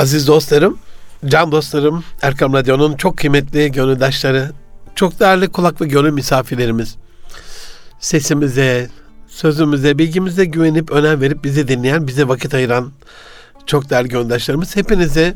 Aziz 0.00 0.26
dostlarım, 0.26 0.78
can 1.26 1.52
dostlarım, 1.52 2.04
Erkam 2.22 2.52
Radyo'nun 2.52 2.96
çok 2.96 3.16
kıymetli 3.16 3.72
gönüldaşları, 3.72 4.50
çok 4.94 5.20
değerli 5.20 5.48
kulak 5.48 5.80
ve 5.80 5.86
gönül 5.86 6.12
misafirlerimiz. 6.12 6.96
Sesimize, 8.00 8.88
sözümüze, 9.28 9.98
bilgimize 9.98 10.44
güvenip 10.44 10.90
önem 10.90 11.20
verip 11.20 11.44
bizi 11.44 11.68
dinleyen, 11.68 12.06
bize 12.06 12.28
vakit 12.28 12.54
ayıran 12.54 12.92
çok 13.66 13.90
değerli 13.90 14.08
gönüldaşlarımız. 14.08 14.76
Hepinize 14.76 15.34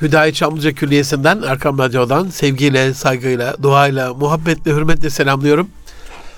Hüdayi 0.00 0.34
Çamlıca 0.34 0.72
Külliyesi'nden, 0.72 1.42
Erkam 1.46 1.78
Radyo'dan 1.78 2.28
sevgiyle, 2.28 2.94
saygıyla, 2.94 3.56
duayla, 3.62 4.14
muhabbetle, 4.14 4.70
hürmetle 4.70 5.10
selamlıyorum. 5.10 5.68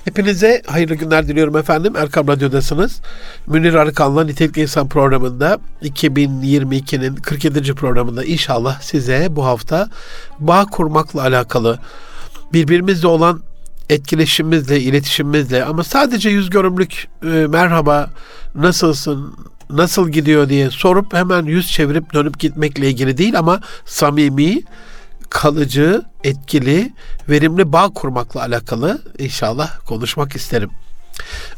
Hepinize 0.05 0.63
hayırlı 0.67 0.95
günler 0.95 1.29
diliyorum 1.29 1.57
efendim. 1.57 1.97
Erkam 1.97 2.29
Radyo'dasınız. 2.29 3.01
Münir 3.47 3.75
Arıkan'la 3.75 4.25
Nitelikli 4.25 4.63
İnsan 4.63 4.89
programında 4.89 5.59
2022'nin 5.83 7.15
47. 7.15 7.75
programında 7.75 8.25
inşallah 8.25 8.81
size 8.81 9.27
bu 9.31 9.45
hafta 9.45 9.89
bağ 10.39 10.65
kurmakla 10.65 11.23
alakalı 11.23 11.79
birbirimizle 12.53 13.09
olan 13.09 13.43
etkileşimimizle, 13.91 14.81
iletişimimizle 14.81 15.65
ama 15.65 15.85
sadece 15.85 16.31
yüz 16.31 16.51
görümlük 16.51 17.09
e, 17.23 17.27
merhaba, 17.27 18.11
nasılsın, 18.55 19.35
nasıl 19.71 20.09
gidiyor 20.09 20.49
diye 20.49 20.71
sorup 20.71 21.15
hemen 21.15 21.43
yüz 21.43 21.73
çevirip 21.73 22.15
dönüp 22.15 22.39
gitmekle 22.39 22.89
ilgili 22.89 23.19
değil 23.19 23.39
ama 23.39 23.61
samimi, 23.85 24.63
kalıcı, 25.33 26.03
etkili, 26.25 26.93
verimli 27.29 27.73
bağ 27.73 27.89
kurmakla 27.89 28.41
alakalı 28.41 29.03
inşallah 29.19 29.87
konuşmak 29.87 30.37
isterim. 30.37 30.71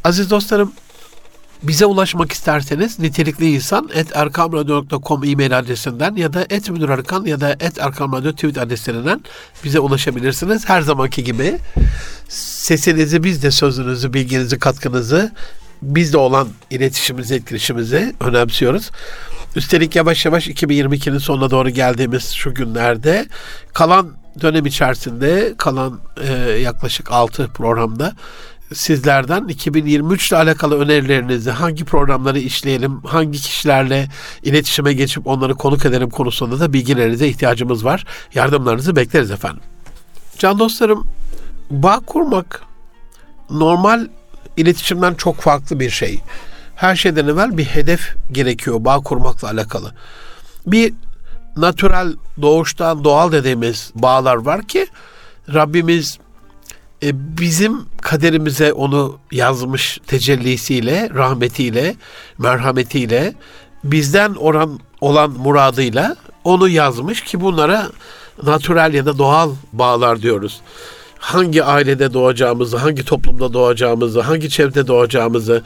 Aziz 0.04 0.30
dostlarım, 0.30 0.72
bize 1.62 1.86
ulaşmak 1.86 2.32
isterseniz 2.32 2.98
nitelikli 2.98 3.50
insan 3.50 3.90
et 3.94 4.16
erkamradyo.com 4.16 5.24
e-mail 5.24 5.58
adresinden 5.58 6.16
ya 6.16 6.32
da 6.32 6.46
et 6.50 6.70
müdürarkan 6.70 7.24
ya 7.24 7.40
da 7.40 7.52
et 7.52 7.78
erkamradyo 7.78 8.32
tweet 8.32 8.58
adreslerinden 8.58 9.20
bize 9.64 9.80
ulaşabilirsiniz. 9.80 10.68
Her 10.68 10.82
zamanki 10.82 11.24
gibi 11.24 11.58
sesinizi 12.28 13.24
biz 13.24 13.42
de 13.42 13.50
sözünüzü, 13.50 14.12
bilginizi, 14.12 14.58
katkınızı 14.58 15.32
bizde 15.82 16.16
olan 16.16 16.48
iletişimimizi, 16.70 17.34
etkileşimimizi 17.34 18.14
önemsiyoruz. 18.20 18.90
Üstelik 19.56 19.96
yavaş 19.96 20.24
yavaş 20.26 20.48
2022'nin 20.48 21.18
sonuna 21.18 21.50
doğru 21.50 21.70
geldiğimiz 21.70 22.32
şu 22.32 22.54
günlerde 22.54 23.26
kalan 23.72 24.10
dönem 24.40 24.66
içerisinde 24.66 25.54
kalan 25.58 26.00
e, 26.28 26.32
yaklaşık 26.42 27.12
6 27.12 27.48
programda 27.48 28.12
sizlerden 28.74 29.48
2023 29.48 30.28
ile 30.28 30.36
alakalı 30.36 30.78
önerilerinizi, 30.78 31.50
hangi 31.50 31.84
programları 31.84 32.38
işleyelim, 32.38 33.02
hangi 33.02 33.38
kişilerle 33.38 34.08
iletişime 34.42 34.92
geçip 34.92 35.26
onları 35.26 35.54
konuk 35.54 35.86
edelim 35.86 36.10
konusunda 36.10 36.60
da 36.60 36.72
bilgilerinize 36.72 37.28
ihtiyacımız 37.28 37.84
var. 37.84 38.04
Yardımlarınızı 38.34 38.96
bekleriz 38.96 39.30
efendim. 39.30 39.62
Can 40.38 40.58
dostlarım, 40.58 41.06
bağ 41.70 42.00
kurmak 42.00 42.62
normal 43.50 44.06
iletişimden 44.56 45.14
çok 45.14 45.36
farklı 45.36 45.80
bir 45.80 45.90
şey. 45.90 46.20
Her 46.76 46.96
şeyden 46.96 47.28
evvel 47.28 47.58
bir 47.58 47.64
hedef 47.64 48.14
gerekiyor 48.32 48.84
bağ 48.84 49.00
kurmakla 49.00 49.48
alakalı. 49.50 49.92
Bir 50.66 50.94
natürel 51.56 52.12
doğuştan 52.42 53.04
doğal 53.04 53.32
dediğimiz 53.32 53.92
bağlar 53.94 54.36
var 54.36 54.62
ki 54.62 54.86
Rabbimiz 55.54 56.18
e, 57.02 57.38
bizim 57.38 57.86
kaderimize 58.02 58.72
onu 58.72 59.18
yazmış 59.32 59.98
tecellisiyle, 60.06 61.10
rahmetiyle, 61.14 61.94
merhametiyle, 62.38 63.34
bizden 63.84 64.34
oran 64.34 64.80
olan 65.00 65.30
muradıyla 65.30 66.16
onu 66.44 66.68
yazmış 66.68 67.20
ki 67.24 67.40
bunlara 67.40 67.88
natürel 68.42 68.94
ya 68.94 69.06
da 69.06 69.18
doğal 69.18 69.50
bağlar 69.72 70.22
diyoruz. 70.22 70.60
Hangi 71.18 71.64
ailede 71.64 72.14
doğacağımızı, 72.14 72.76
hangi 72.76 73.04
toplumda 73.04 73.52
doğacağımızı, 73.52 74.20
hangi 74.20 74.50
çevrede 74.50 74.86
doğacağımızı, 74.86 75.62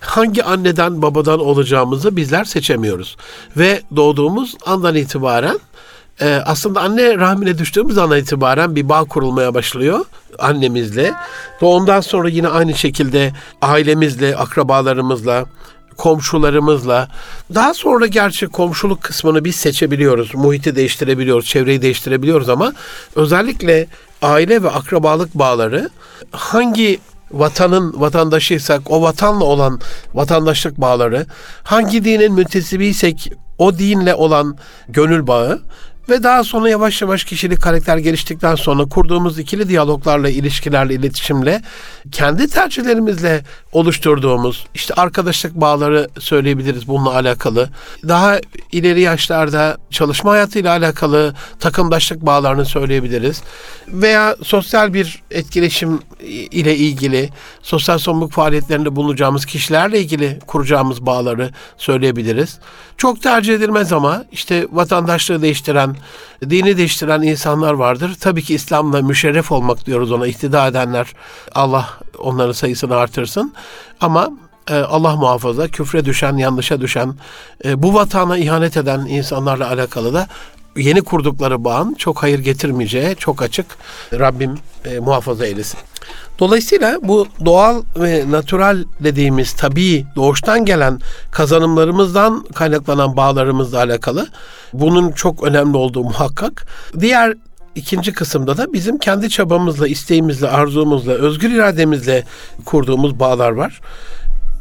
hangi 0.00 0.44
anneden 0.44 1.02
babadan 1.02 1.40
olacağımızı 1.40 2.16
bizler 2.16 2.44
seçemiyoruz. 2.44 3.16
Ve 3.56 3.82
doğduğumuz 3.96 4.56
andan 4.66 4.94
itibaren 4.94 5.58
e, 6.20 6.42
aslında 6.46 6.80
anne 6.80 7.18
rahmine 7.18 7.58
düştüğümüz 7.58 7.98
andan 7.98 8.18
itibaren 8.18 8.76
bir 8.76 8.88
bağ 8.88 9.04
kurulmaya 9.04 9.54
başlıyor 9.54 10.04
annemizle. 10.38 11.12
Ve 11.62 11.66
ondan 11.66 12.00
sonra 12.00 12.28
yine 12.28 12.48
aynı 12.48 12.74
şekilde 12.74 13.32
ailemizle, 13.62 14.36
akrabalarımızla, 14.36 15.44
komşularımızla. 15.96 17.08
Daha 17.54 17.74
sonra 17.74 18.06
gerçi 18.06 18.46
komşuluk 18.46 19.02
kısmını 19.02 19.44
biz 19.44 19.56
seçebiliyoruz. 19.56 20.34
Muhiti 20.34 20.76
değiştirebiliyoruz, 20.76 21.46
çevreyi 21.46 21.82
değiştirebiliyoruz 21.82 22.48
ama 22.48 22.72
özellikle 23.16 23.86
aile 24.22 24.62
ve 24.62 24.70
akrabalık 24.70 25.34
bağları 25.34 25.90
hangi 26.32 27.00
vatanın 27.32 28.00
vatandaşıysak 28.00 28.90
o 28.90 29.02
vatanla 29.02 29.44
olan 29.44 29.80
vatandaşlık 30.14 30.80
bağları, 30.80 31.26
hangi 31.62 32.04
dinin 32.04 32.32
müntesibiysek 32.32 33.32
o 33.58 33.78
dinle 33.78 34.14
olan 34.14 34.56
gönül 34.88 35.26
bağı 35.26 35.60
ve 36.10 36.22
daha 36.22 36.44
sonra 36.44 36.68
yavaş 36.68 37.02
yavaş 37.02 37.24
kişilik 37.24 37.62
karakter 37.62 37.96
geliştikten 37.98 38.54
sonra 38.54 38.84
kurduğumuz 38.84 39.38
ikili 39.38 39.68
diyaloglarla, 39.68 40.28
ilişkilerle, 40.28 40.94
iletişimle 40.94 41.62
kendi 42.12 42.48
tercihlerimizle 42.48 43.44
oluşturduğumuz 43.72 44.66
işte 44.74 44.94
arkadaşlık 44.94 45.54
bağları 45.54 46.08
söyleyebiliriz 46.18 46.88
bununla 46.88 47.14
alakalı. 47.14 47.68
Daha 48.08 48.38
ileri 48.72 49.00
yaşlarda 49.00 49.76
çalışma 49.90 50.30
hayatıyla 50.30 50.70
alakalı 50.70 51.34
takımdaşlık 51.60 52.26
bağlarını 52.26 52.64
söyleyebiliriz. 52.64 53.42
Veya 53.88 54.36
sosyal 54.42 54.94
bir 54.94 55.22
etkileşim 55.30 56.00
ile 56.50 56.76
ilgili 56.76 57.30
sosyal 57.62 57.98
sorumluluk 57.98 58.32
faaliyetlerinde 58.32 58.96
bulunacağımız 58.96 59.46
kişilerle 59.46 60.00
ilgili 60.00 60.38
kuracağımız 60.46 61.06
bağları 61.06 61.50
söyleyebiliriz. 61.76 62.58
Çok 63.00 63.22
tercih 63.22 63.54
edilmez 63.54 63.92
ama 63.92 64.24
işte 64.32 64.66
vatandaşlığı 64.72 65.42
değiştiren, 65.42 65.96
dini 66.50 66.76
değiştiren 66.76 67.22
insanlar 67.22 67.72
vardır. 67.72 68.16
Tabii 68.20 68.42
ki 68.42 68.54
İslam'la 68.54 69.02
müşerref 69.02 69.52
olmak 69.52 69.86
diyoruz 69.86 70.12
ona 70.12 70.26
iktida 70.26 70.66
edenler. 70.66 71.06
Allah 71.54 71.88
onların 72.18 72.52
sayısını 72.52 72.96
artırsın. 72.96 73.54
Ama 74.00 74.30
e, 74.70 74.74
Allah 74.74 75.16
muhafaza 75.16 75.68
küfre 75.68 76.04
düşen, 76.04 76.36
yanlışa 76.36 76.80
düşen, 76.80 77.14
e, 77.64 77.82
bu 77.82 77.94
vatana 77.94 78.38
ihanet 78.38 78.76
eden 78.76 79.00
insanlarla 79.00 79.68
alakalı 79.68 80.14
da 80.14 80.26
yeni 80.76 81.02
kurdukları 81.02 81.64
bağın 81.64 81.94
çok 81.94 82.22
hayır 82.22 82.38
getirmeyeceği 82.38 83.16
çok 83.16 83.42
açık 83.42 83.66
Rabbim 84.12 84.58
e, 84.84 84.98
muhafaza 84.98 85.46
eylesin. 85.46 85.80
Dolayısıyla 86.38 86.98
bu 87.02 87.26
doğal 87.44 87.82
ve 87.96 88.30
natural 88.30 88.84
dediğimiz 89.00 89.52
tabii 89.52 90.06
doğuştan 90.16 90.64
gelen 90.64 91.00
kazanımlarımızdan 91.30 92.44
kaynaklanan 92.54 93.16
bağlarımızla 93.16 93.78
alakalı 93.78 94.28
bunun 94.72 95.12
çok 95.12 95.42
önemli 95.42 95.76
olduğu 95.76 96.04
muhakkak. 96.04 96.66
Diğer 97.00 97.34
ikinci 97.74 98.12
kısımda 98.12 98.56
da 98.56 98.72
bizim 98.72 98.98
kendi 98.98 99.30
çabamızla, 99.30 99.88
isteğimizle, 99.88 100.48
arzumuzla, 100.48 101.12
özgür 101.12 101.50
irademizle 101.50 102.24
kurduğumuz 102.64 103.20
bağlar 103.20 103.50
var. 103.50 103.80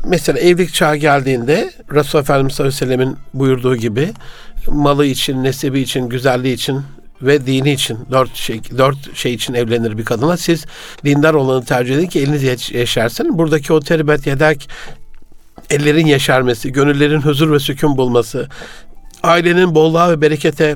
Mesela 0.06 0.40
evlilik 0.40 0.74
çağı 0.74 0.96
geldiğinde 0.96 1.72
Resulullah 1.94 2.24
Efendimiz 2.24 2.54
sallallahu 2.56 2.76
aleyhi 2.76 2.92
ve 2.92 2.98
sellemin 2.98 3.18
buyurduğu 3.34 3.76
gibi 3.76 4.14
malı 4.68 5.06
için, 5.06 5.44
nesebi 5.44 5.80
için, 5.80 6.10
güzelliği 6.10 6.54
için 6.54 6.82
ve 7.22 7.46
dini 7.46 7.72
için 7.72 7.98
dört 8.12 8.36
şey 8.36 8.62
dört 8.78 9.18
şey 9.18 9.34
için 9.34 9.54
evlenir 9.54 9.98
bir 9.98 10.06
kadına. 10.06 10.38
Siz 10.38 10.66
dindar 11.06 11.34
olanı 11.34 11.66
tercih 11.66 11.96
edin 11.96 12.08
ki 12.08 12.20
eliniz 12.20 12.72
yaşarsın. 12.72 13.38
Buradaki 13.38 13.74
o 13.74 13.80
teribet 13.80 14.28
yedek 14.28 14.70
ellerin 15.70 16.06
yeşermesi, 16.06 16.72
gönüllerin 16.72 17.22
huzur 17.22 17.52
ve 17.52 17.60
sükun 17.60 17.98
bulması, 17.98 18.50
ailenin 19.24 19.76
bolluğa 19.76 20.12
ve 20.12 20.22
berekete 20.22 20.76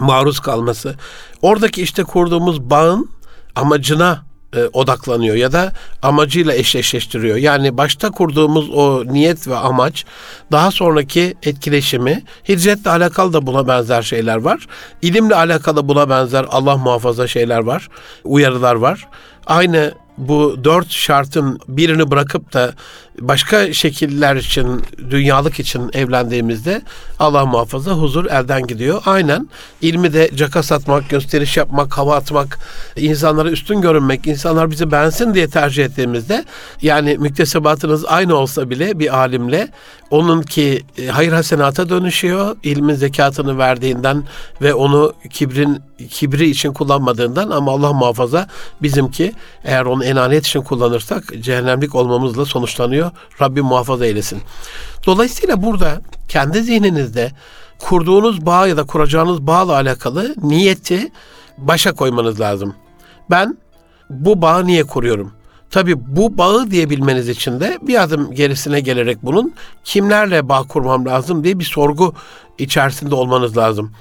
maruz 0.00 0.40
kalması, 0.40 0.94
oradaki 1.42 1.82
işte 1.82 2.04
kurduğumuz 2.04 2.70
bağın 2.70 3.10
amacına 3.56 4.27
e, 4.56 4.64
odaklanıyor 4.72 5.36
ya 5.36 5.52
da 5.52 5.72
amacıyla 6.02 6.54
eşleştiriyor. 6.54 7.36
Yani 7.36 7.76
başta 7.76 8.10
kurduğumuz 8.10 8.70
o 8.70 9.04
niyet 9.06 9.48
ve 9.48 9.56
amaç 9.56 10.04
daha 10.52 10.70
sonraki 10.70 11.34
etkileşimi 11.42 12.22
hicretle 12.48 12.90
alakalı 12.90 13.32
da 13.32 13.46
buna 13.46 13.68
benzer 13.68 14.02
şeyler 14.02 14.36
var. 14.36 14.66
İlimle 15.02 15.34
alakalı 15.34 15.88
buna 15.88 16.10
benzer 16.10 16.46
Allah 16.50 16.76
muhafaza 16.76 17.26
şeyler 17.26 17.58
var. 17.58 17.88
Uyarılar 18.24 18.74
var. 18.74 19.08
Aynı 19.46 19.94
bu 20.18 20.64
dört 20.64 20.90
şartın 20.90 21.60
birini 21.68 22.10
bırakıp 22.10 22.52
da 22.52 22.72
başka 23.20 23.72
şekiller 23.72 24.36
için, 24.36 24.82
dünyalık 25.10 25.60
için 25.60 25.90
evlendiğimizde 25.92 26.82
Allah 27.18 27.46
muhafaza 27.46 27.92
huzur 27.92 28.26
elden 28.26 28.66
gidiyor. 28.66 29.02
Aynen 29.06 29.48
ilmi 29.80 30.12
de 30.12 30.30
caka 30.34 30.62
satmak, 30.62 31.10
gösteriş 31.10 31.56
yapmak, 31.56 31.98
hava 31.98 32.16
atmak, 32.16 32.58
insanlara 32.96 33.50
üstün 33.50 33.80
görünmek, 33.80 34.26
insanlar 34.26 34.70
bizi 34.70 34.92
beğensin 34.92 35.34
diye 35.34 35.48
tercih 35.48 35.84
ettiğimizde 35.84 36.44
yani 36.82 37.18
müktesebatınız 37.18 38.04
aynı 38.04 38.34
olsa 38.34 38.70
bile 38.70 38.98
bir 38.98 39.18
alimle 39.18 39.68
onunki 40.10 40.82
e, 40.98 41.06
hayır 41.06 41.32
hasenata 41.32 41.88
dönüşüyor. 41.88 42.56
ilmin 42.62 42.94
zekatını 42.94 43.58
verdiğinden 43.58 44.24
ve 44.62 44.74
onu 44.74 45.12
kibrin 45.30 45.82
kibri 46.10 46.50
için 46.50 46.72
kullanmadığından 46.72 47.50
ama 47.50 47.72
Allah 47.72 47.92
muhafaza 47.92 48.46
bizimki 48.82 49.32
eğer 49.64 49.84
onu 49.84 50.04
enanet 50.04 50.46
için 50.46 50.62
kullanırsak 50.62 51.24
cehennemlik 51.40 51.94
olmamızla 51.94 52.44
sonuçlanıyor. 52.44 53.10
Rabbim 53.40 53.64
muhafaza 53.64 54.06
eylesin. 54.06 54.42
Dolayısıyla 55.06 55.62
burada 55.62 56.00
kendi 56.28 56.62
zihninizde 56.62 57.32
kurduğunuz 57.78 58.46
bağ 58.46 58.66
ya 58.66 58.76
da 58.76 58.84
kuracağınız 58.84 59.46
bağla 59.46 59.72
alakalı 59.72 60.34
niyeti 60.42 61.12
başa 61.58 61.92
koymanız 61.92 62.40
lazım. 62.40 62.74
Ben 63.30 63.58
bu 64.10 64.42
bağı 64.42 64.66
niye 64.66 64.84
kuruyorum? 64.84 65.37
Tabi 65.70 65.94
bu 66.16 66.38
bağı 66.38 66.70
diyebilmeniz 66.70 67.28
için 67.28 67.60
de 67.60 67.78
bir 67.82 68.02
adım 68.02 68.34
gerisine 68.34 68.80
gelerek 68.80 69.18
bunun 69.22 69.54
kimlerle 69.84 70.48
bağ 70.48 70.62
kurmam 70.62 71.06
lazım 71.06 71.44
diye 71.44 71.58
bir 71.58 71.64
sorgu 71.64 72.14
içerisinde 72.58 73.14
olmanız 73.14 73.56
lazım. 73.56 73.92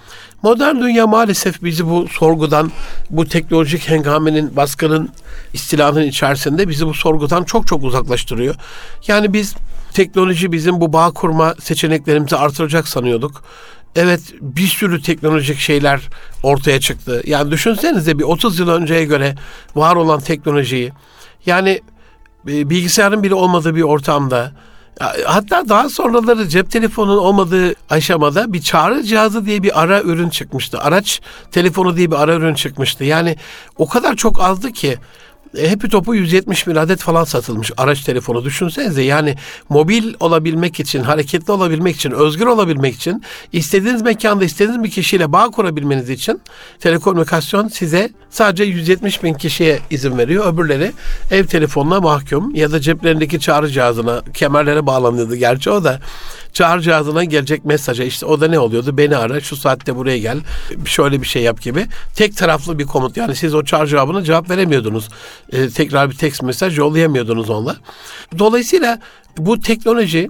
Modern 0.44 0.76
dünya 0.76 1.08
maalesef 1.08 1.64
bizi 1.64 1.90
bu 1.90 2.08
sorgudan, 2.08 2.72
bu 3.10 3.26
teknolojik 3.26 3.90
hengamenin, 3.90 4.56
baskının, 4.56 5.10
istilanın 5.54 6.04
içerisinde 6.04 6.70
bizi 6.70 6.88
bu 6.88 6.94
sorgudan 6.94 7.44
çok 7.44 7.68
çok 7.68 7.84
uzaklaştırıyor. 7.84 8.56
Yani 9.08 9.34
biz 9.34 9.56
teknoloji 9.94 10.52
bizim 10.52 10.82
bu 10.82 10.94
bağ 10.94 11.12
kurma 11.12 11.56
seçeneklerimizi 11.60 12.36
artıracak 12.36 12.88
sanıyorduk. 12.88 13.44
Evet 13.96 14.22
bir 14.42 14.68
sürü 14.68 15.02
teknolojik 15.02 15.60
şeyler 15.60 16.02
ortaya 16.44 16.80
çıktı. 16.80 17.24
Yani 17.26 17.52
düşünsenize 17.52 18.20
bir 18.20 18.24
30 18.24 18.60
yıl 18.60 18.70
önceye 18.70 19.06
göre 19.06 19.36
var 19.76 19.96
olan 19.96 20.20
teknolojiyi 20.20 20.92
yani 21.46 21.82
e, 22.48 22.70
bilgisayarın 22.70 23.24
bile 23.24 23.34
olmadığı 23.34 23.76
bir 23.76 23.82
ortamda 23.82 24.52
hatta 25.26 25.70
daha 25.70 25.90
sonraları 25.90 26.48
cep 26.48 26.72
telefonunun 26.72 27.18
olmadığı 27.18 27.74
aşamada 27.90 28.54
bir 28.54 28.62
çağrı 28.62 29.04
cihazı 29.04 29.46
diye 29.46 29.64
bir 29.64 29.82
ara 29.82 30.02
ürün 30.02 30.30
çıkmıştı. 30.30 30.80
Araç 30.80 31.22
telefonu 31.52 31.98
diye 31.98 32.12
bir 32.12 32.22
ara 32.22 32.36
ürün 32.36 32.54
çıkmıştı. 32.54 33.04
Yani 33.04 33.36
o 33.78 33.88
kadar 33.88 34.16
çok 34.16 34.42
azdı 34.42 34.72
ki 34.72 34.98
Happy 35.70 35.88
Top'u 35.88 36.16
170 36.16 36.68
bin 36.68 36.76
adet 36.76 37.00
falan 37.00 37.24
satılmış. 37.24 37.72
Araç 37.78 38.02
telefonu 38.02 38.46
düşünsenize. 38.46 39.02
Yani 39.02 39.36
mobil 39.70 40.14
olabilmek 40.20 40.80
için, 40.80 41.04
hareketli 41.04 41.52
olabilmek 41.52 41.96
için, 41.96 42.12
özgür 42.12 42.46
olabilmek 42.46 42.96
için, 42.96 43.24
istediğiniz 43.54 44.02
mekanda 44.02 44.46
istediğiniz 44.46 44.84
bir 44.84 44.92
kişiyle 44.92 45.32
bağ 45.32 45.50
kurabilmeniz 45.50 46.10
için 46.10 46.42
telekomünikasyon 46.80 47.68
size 47.68 48.10
sadece 48.30 48.64
170 48.64 49.24
bin 49.24 49.34
kişiye 49.34 49.80
izin 49.90 50.18
veriyor. 50.18 50.54
Öbürleri 50.54 50.92
ev 51.32 51.46
telefonuna 51.46 52.02
mahkum 52.02 52.56
ya 52.56 52.72
da 52.72 52.82
ceplerindeki 52.82 53.40
çağrı 53.40 53.70
cihazına, 53.70 54.22
kemerlere 54.34 54.86
bağlanıyordu. 54.86 55.36
Gerçi 55.36 55.70
o 55.70 55.84
da 55.84 56.00
çağrı 56.54 56.82
cihazına 56.82 57.24
gelecek 57.24 57.66
mesaja 57.66 58.04
işte 58.04 58.26
o 58.26 58.42
da 58.42 58.48
ne 58.48 58.60
oluyordu? 58.60 58.98
Beni 58.98 59.18
ara 59.18 59.42
şu 59.42 59.56
saatte 59.56 59.96
buraya 59.96 60.18
gel 60.18 60.40
şöyle 60.86 61.22
bir 61.22 61.28
şey 61.28 61.44
yap 61.44 61.62
gibi. 61.62 61.86
Tek 62.16 62.38
taraflı 62.38 62.80
bir 62.80 62.86
komut 62.86 63.18
yani 63.18 63.36
siz 63.36 63.56
o 63.56 63.64
çağrı 63.64 63.88
cevabına 63.88 64.24
cevap 64.24 64.50
veremiyordunuz. 64.50 65.10
Ee, 65.52 65.70
tekrar 65.70 66.10
bir 66.10 66.16
text 66.16 66.44
mesaj 66.44 66.78
yollayamıyordunuz 66.78 67.50
onunla. 67.50 67.76
Dolayısıyla 68.40 69.00
bu 69.38 69.60
teknoloji 69.60 70.30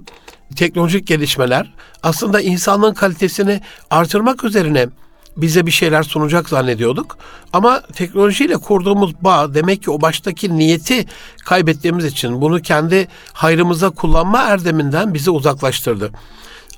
teknolojik 0.56 1.06
gelişmeler 1.06 1.72
aslında 2.02 2.40
insanlığın 2.40 2.94
kalitesini 2.94 3.60
artırmak 3.90 4.44
üzerine 4.44 4.88
bize 5.42 5.66
bir 5.66 5.70
şeyler 5.70 6.02
sunacak 6.02 6.48
zannediyorduk. 6.48 7.18
Ama 7.52 7.80
teknolojiyle 7.80 8.56
kurduğumuz 8.56 9.14
bağ 9.20 9.54
demek 9.54 9.82
ki 9.82 9.90
o 9.90 10.00
baştaki 10.00 10.58
niyeti 10.58 11.06
kaybettiğimiz 11.44 12.04
için 12.04 12.40
bunu 12.40 12.62
kendi 12.62 13.08
hayrımıza 13.32 13.90
kullanma 13.90 14.42
erdeminden 14.42 15.14
bizi 15.14 15.30
uzaklaştırdı. 15.30 16.10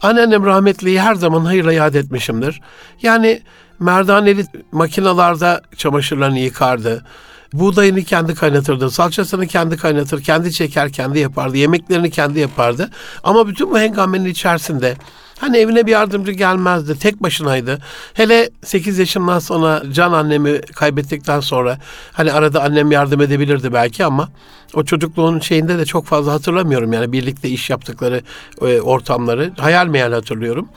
Anneannem 0.03 0.47
rahmetliyi 0.47 1.01
her 1.01 1.15
zaman 1.15 1.45
hayırla 1.45 1.73
yad 1.73 1.95
etmişimdir. 1.95 2.61
Yani 3.03 3.43
merdaneli 3.79 4.47
makinalarda 4.73 5.63
çamaşırlarını 5.77 6.39
yıkardı. 6.39 7.05
Buğdayını 7.53 8.03
kendi 8.03 8.35
kaynatırdı, 8.35 8.91
salçasını 8.91 9.47
kendi 9.47 9.77
kaynatır, 9.77 10.23
kendi 10.23 10.53
çeker, 10.53 10.93
kendi 10.93 11.19
yapardı, 11.19 11.57
yemeklerini 11.57 12.11
kendi 12.11 12.39
yapardı. 12.41 12.91
Ama 13.25 13.49
bütün 13.49 13.71
bu 13.71 13.79
hengamenin 13.79 14.25
içerisinde 14.25 14.97
Hani 15.41 15.57
evine 15.57 15.87
bir 15.87 15.93
yardımcı 15.93 16.33
gelmezdi. 16.33 16.99
Tek 16.99 17.23
başınaydı. 17.23 17.79
Hele 18.15 18.51
8 18.65 18.99
yaşımdan 18.99 19.39
sonra 19.39 19.83
can 19.93 20.13
annemi 20.13 20.61
kaybettikten 20.61 21.41
sonra 21.41 21.79
hani 22.13 22.33
arada 22.33 22.63
annem 22.63 22.91
yardım 22.91 23.21
edebilirdi 23.21 23.73
belki 23.73 24.05
ama 24.05 24.29
o 24.75 24.85
çocukluğun 24.85 25.41
şeyinde 25.41 25.79
de 25.79 25.85
çok 25.85 26.07
fazla 26.07 26.33
hatırlamıyorum. 26.33 26.93
Yani 26.93 27.13
birlikte 27.13 27.49
iş 27.49 27.71
yaptıkları 27.71 28.23
e, 28.63 28.81
ortamları 28.81 29.53
hayal 29.59 29.87
meyal 29.87 30.13
hatırlıyorum. 30.13 30.69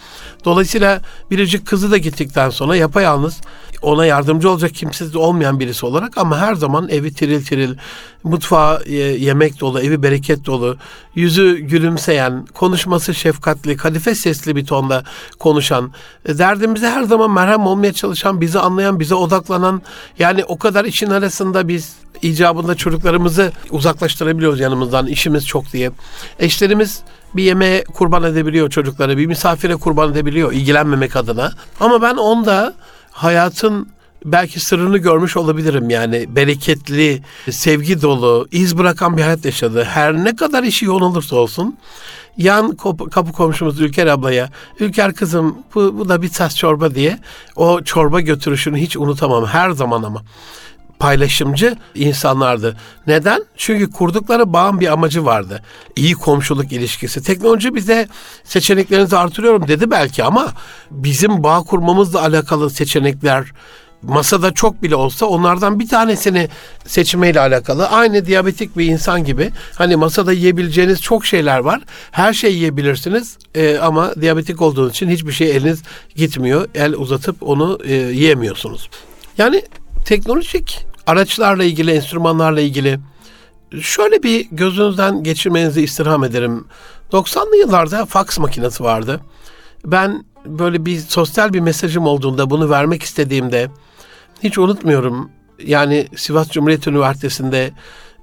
Dolayısıyla 0.45 1.01
biricik 1.31 1.67
kızı 1.67 1.91
da 1.91 1.97
gittikten 1.97 2.49
sonra 2.49 2.75
yapayalnız 2.75 3.41
ona 3.83 4.05
yardımcı 4.05 4.49
olacak 4.49 4.73
kimsesiz 4.73 5.15
olmayan 5.15 5.59
birisi 5.59 5.85
olarak 5.85 6.17
ama 6.17 6.37
her 6.37 6.55
zaman 6.55 6.89
evi 6.89 7.13
tiril 7.13 7.45
tiril, 7.45 7.75
mutfağı 8.23 8.83
e, 8.85 8.95
yemek 8.95 9.59
dolu, 9.59 9.79
evi 9.79 10.03
bereket 10.03 10.45
dolu, 10.45 10.77
yüzü 11.15 11.57
gülümseyen, 11.57 12.45
konuşması 12.53 13.13
şefkatli, 13.13 13.77
kadife 13.77 14.15
sesli 14.15 14.55
bir 14.55 14.65
tonda 14.65 15.03
konuşan, 15.39 15.91
e, 16.25 16.37
derdimize 16.37 16.89
her 16.89 17.03
zaman 17.03 17.31
merhem 17.31 17.65
olmaya 17.65 17.93
çalışan, 17.93 18.41
bizi 18.41 18.59
anlayan, 18.59 18.99
bize 18.99 19.15
odaklanan, 19.15 19.81
yani 20.19 20.43
o 20.43 20.57
kadar 20.57 20.85
işin 20.85 21.09
arasında 21.09 21.67
biz 21.67 22.02
icabında 22.23 22.75
çocuklarımızı 22.75 23.51
uzaklaştırabiliyoruz 23.71 24.59
yanımızdan 24.59 25.07
işimiz 25.07 25.47
çok 25.47 25.73
diye. 25.73 25.91
Eşlerimiz 26.39 27.01
bir 27.35 27.43
yemeğe 27.43 27.83
kurban 27.83 28.23
edebiliyor 28.23 28.69
çocukları, 28.69 29.17
bir 29.17 29.25
misafire 29.25 29.75
kurban 29.75 30.11
edebiliyor 30.11 30.51
ilgilenmemek 30.51 31.15
adına. 31.15 31.51
Ama 31.79 32.01
ben 32.01 32.15
onda 32.15 32.73
hayatın 33.11 33.87
belki 34.25 34.59
sırrını 34.59 34.97
görmüş 34.97 35.37
olabilirim 35.37 35.89
yani 35.89 36.35
bereketli, 36.35 37.21
sevgi 37.51 38.01
dolu, 38.01 38.47
iz 38.51 38.77
bırakan 38.77 39.17
bir 39.17 39.21
hayat 39.21 39.45
yaşadı. 39.45 39.83
Her 39.83 40.13
ne 40.13 40.35
kadar 40.35 40.63
işi 40.63 40.85
yoğun 40.85 41.01
olursa 41.01 41.35
olsun 41.35 41.77
yan 42.37 42.75
kapı 43.11 43.31
komşumuz 43.31 43.79
Ülker 43.81 44.07
ablaya 44.07 44.49
Ülker 44.79 45.13
kızım 45.13 45.57
bu, 45.75 45.99
bu 45.99 46.09
da 46.09 46.21
bir 46.21 46.29
tas 46.29 46.55
çorba 46.55 46.95
diye 46.95 47.19
o 47.55 47.81
çorba 47.81 48.21
götürüşünü 48.21 48.77
hiç 48.77 48.97
unutamam 48.97 49.45
her 49.45 49.71
zaman 49.71 50.03
ama 50.03 50.21
paylaşımcı 51.03 51.75
insanlardı. 51.95 52.77
Neden? 53.07 53.45
Çünkü 53.57 53.91
kurdukları 53.91 54.53
bağın 54.53 54.79
bir 54.79 54.87
amacı 54.87 55.25
vardı. 55.25 55.63
İyi 55.95 56.13
komşuluk 56.13 56.71
ilişkisi. 56.71 57.23
Teknoloji 57.23 57.75
bize 57.75 58.07
seçeneklerinizi 58.43 59.17
artırıyorum 59.17 59.67
dedi 59.67 59.91
belki 59.91 60.23
ama 60.23 60.53
bizim 60.91 61.43
bağ 61.43 61.59
kurmamızla 61.59 62.21
alakalı 62.21 62.69
seçenekler 62.69 63.45
masada 64.01 64.51
çok 64.51 64.83
bile 64.83 64.95
olsa 64.95 65.25
onlardan 65.25 65.79
bir 65.79 65.87
tanesini 65.87 66.49
seçmeyle 66.85 67.39
alakalı. 67.39 67.87
Aynı 67.87 68.25
diyabetik 68.25 68.77
bir 68.77 68.85
insan 68.85 69.23
gibi 69.23 69.51
hani 69.75 69.95
masada 69.95 70.33
yiyebileceğiniz 70.33 71.01
çok 71.01 71.25
şeyler 71.25 71.59
var. 71.59 71.81
Her 72.11 72.33
şeyi 72.33 72.55
yiyebilirsiniz 72.55 73.37
e, 73.55 73.77
ama 73.77 74.15
diyabetik 74.21 74.61
olduğunuz 74.61 74.91
için 74.91 75.09
hiçbir 75.09 75.31
şey 75.31 75.51
eliniz 75.51 75.83
gitmiyor. 76.15 76.67
El 76.75 76.93
uzatıp 76.93 77.35
onu 77.41 77.79
e, 77.83 77.93
yiyemiyorsunuz. 77.93 78.89
Yani 79.37 79.61
teknolojik 80.05 80.92
araçlarla 81.07 81.63
ilgili, 81.63 81.91
enstrümanlarla 81.91 82.61
ilgili 82.61 82.99
şöyle 83.81 84.23
bir 84.23 84.47
gözünüzden 84.51 85.23
geçirmenizi 85.23 85.81
istirham 85.81 86.23
ederim. 86.23 86.65
90'lı 87.11 87.57
yıllarda 87.57 88.05
fax 88.05 88.39
makinesi 88.39 88.83
vardı. 88.83 89.21
Ben 89.85 90.25
böyle 90.45 90.85
bir 90.85 90.99
sosyal 90.99 91.53
bir 91.53 91.59
mesajım 91.59 92.07
olduğunda 92.07 92.49
bunu 92.49 92.69
vermek 92.69 93.03
istediğimde 93.03 93.69
hiç 94.43 94.57
unutmuyorum. 94.57 95.29
Yani 95.65 96.07
Sivas 96.15 96.49
Cumhuriyet 96.49 96.87
Üniversitesi'nde 96.87 97.71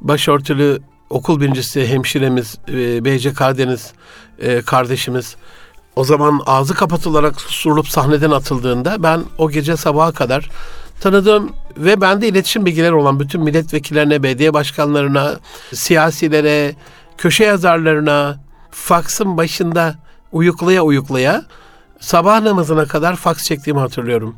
başörtülü 0.01 0.81
okul 1.11 1.41
birincisi 1.41 1.87
hemşiremiz 1.87 2.59
e, 2.69 3.05
Beyce 3.05 3.33
Karadeniz 3.33 3.93
e, 4.39 4.63
kardeşimiz 4.63 5.37
o 5.97 6.05
zaman 6.05 6.43
ağzı 6.47 6.75
kapatılarak 6.75 7.41
susturulup 7.41 7.89
sahneden 7.89 8.31
atıldığında 8.31 9.03
ben 9.03 9.23
o 9.39 9.51
gece 9.51 9.77
sabaha 9.77 10.13
kadar 10.13 10.51
tanıdığım 11.01 11.53
ve 11.77 12.01
bende 12.01 12.29
iletişim 12.29 12.67
bilgileri 12.67 12.95
olan 12.95 13.21
bütün 13.21 13.43
milletvekillerine, 13.43 14.23
belediye 14.23 14.55
başkanlarına, 14.55 15.41
siyasilere, 15.75 16.75
köşe 17.19 17.45
yazarlarına, 17.45 18.41
faksın 18.71 19.37
başında 19.37 19.95
uyuklaya 20.33 20.83
uyuklaya 20.83 21.45
sabah 22.01 22.41
namazına 22.41 22.85
kadar 22.85 23.17
faks 23.17 23.45
çektiğimi 23.45 23.81
hatırlıyorum. 23.81 24.37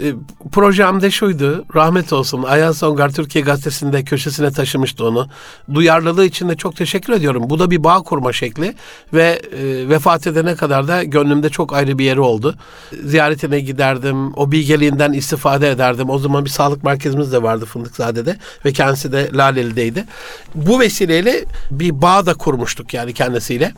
E, 0.00 0.14
projemde 0.52 1.10
şuydu, 1.10 1.64
rahmet 1.74 2.12
olsun. 2.12 2.42
Ayhan 2.42 2.72
Songar 2.72 3.12
Türkiye 3.12 3.44
Gazetesi'nde 3.44 4.04
köşesine 4.04 4.50
taşımıştı 4.50 5.06
onu. 5.06 5.28
Duyarlılığı 5.74 6.24
için 6.24 6.48
de 6.48 6.56
çok 6.56 6.76
teşekkür 6.76 7.12
ediyorum. 7.12 7.50
Bu 7.50 7.58
da 7.58 7.70
bir 7.70 7.84
bağ 7.84 8.02
kurma 8.02 8.32
şekli 8.32 8.74
ve 9.12 9.40
e, 9.52 9.88
vefat 9.88 10.26
edene 10.26 10.54
kadar 10.54 10.88
da 10.88 11.04
gönlümde 11.04 11.48
çok 11.48 11.72
ayrı 11.72 11.98
bir 11.98 12.04
yeri 12.04 12.20
oldu. 12.20 12.54
Ziyaretine 13.04 13.60
giderdim, 13.60 14.34
o 14.34 14.52
bilgeliğinden 14.52 15.12
istifade 15.12 15.70
ederdim. 15.70 16.10
O 16.10 16.18
zaman 16.18 16.44
bir 16.44 16.50
sağlık 16.50 16.84
merkezimiz 16.84 17.32
de 17.32 17.42
vardı 17.42 17.64
Fındıkzade'de 17.64 18.36
ve 18.64 18.72
kendisi 18.72 19.12
de 19.12 19.30
Laleli'deydi. 19.32 20.04
Bu 20.54 20.80
vesileyle 20.80 21.44
bir 21.70 22.02
bağ 22.02 22.26
da 22.26 22.34
kurmuştuk 22.34 22.94
yani 22.94 23.12
kendisiyle. 23.12 23.72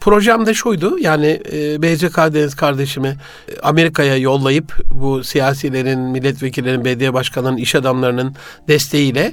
Projem 0.00 0.54
şuydu, 0.54 0.98
yani 0.98 1.42
e, 1.52 1.82
BC 1.82 2.08
Karadeniz 2.08 2.54
kardeşimi 2.54 3.08
e, 3.48 3.60
Amerika'ya 3.60 4.16
yollayıp 4.16 4.76
bu 4.90 5.24
siyasi 5.24 5.53
siyasilerin, 5.54 6.00
milletvekillerinin, 6.00 6.84
belediye 6.84 7.14
başkanlarının, 7.14 7.58
iş 7.58 7.74
adamlarının 7.74 8.34
desteğiyle 8.68 9.32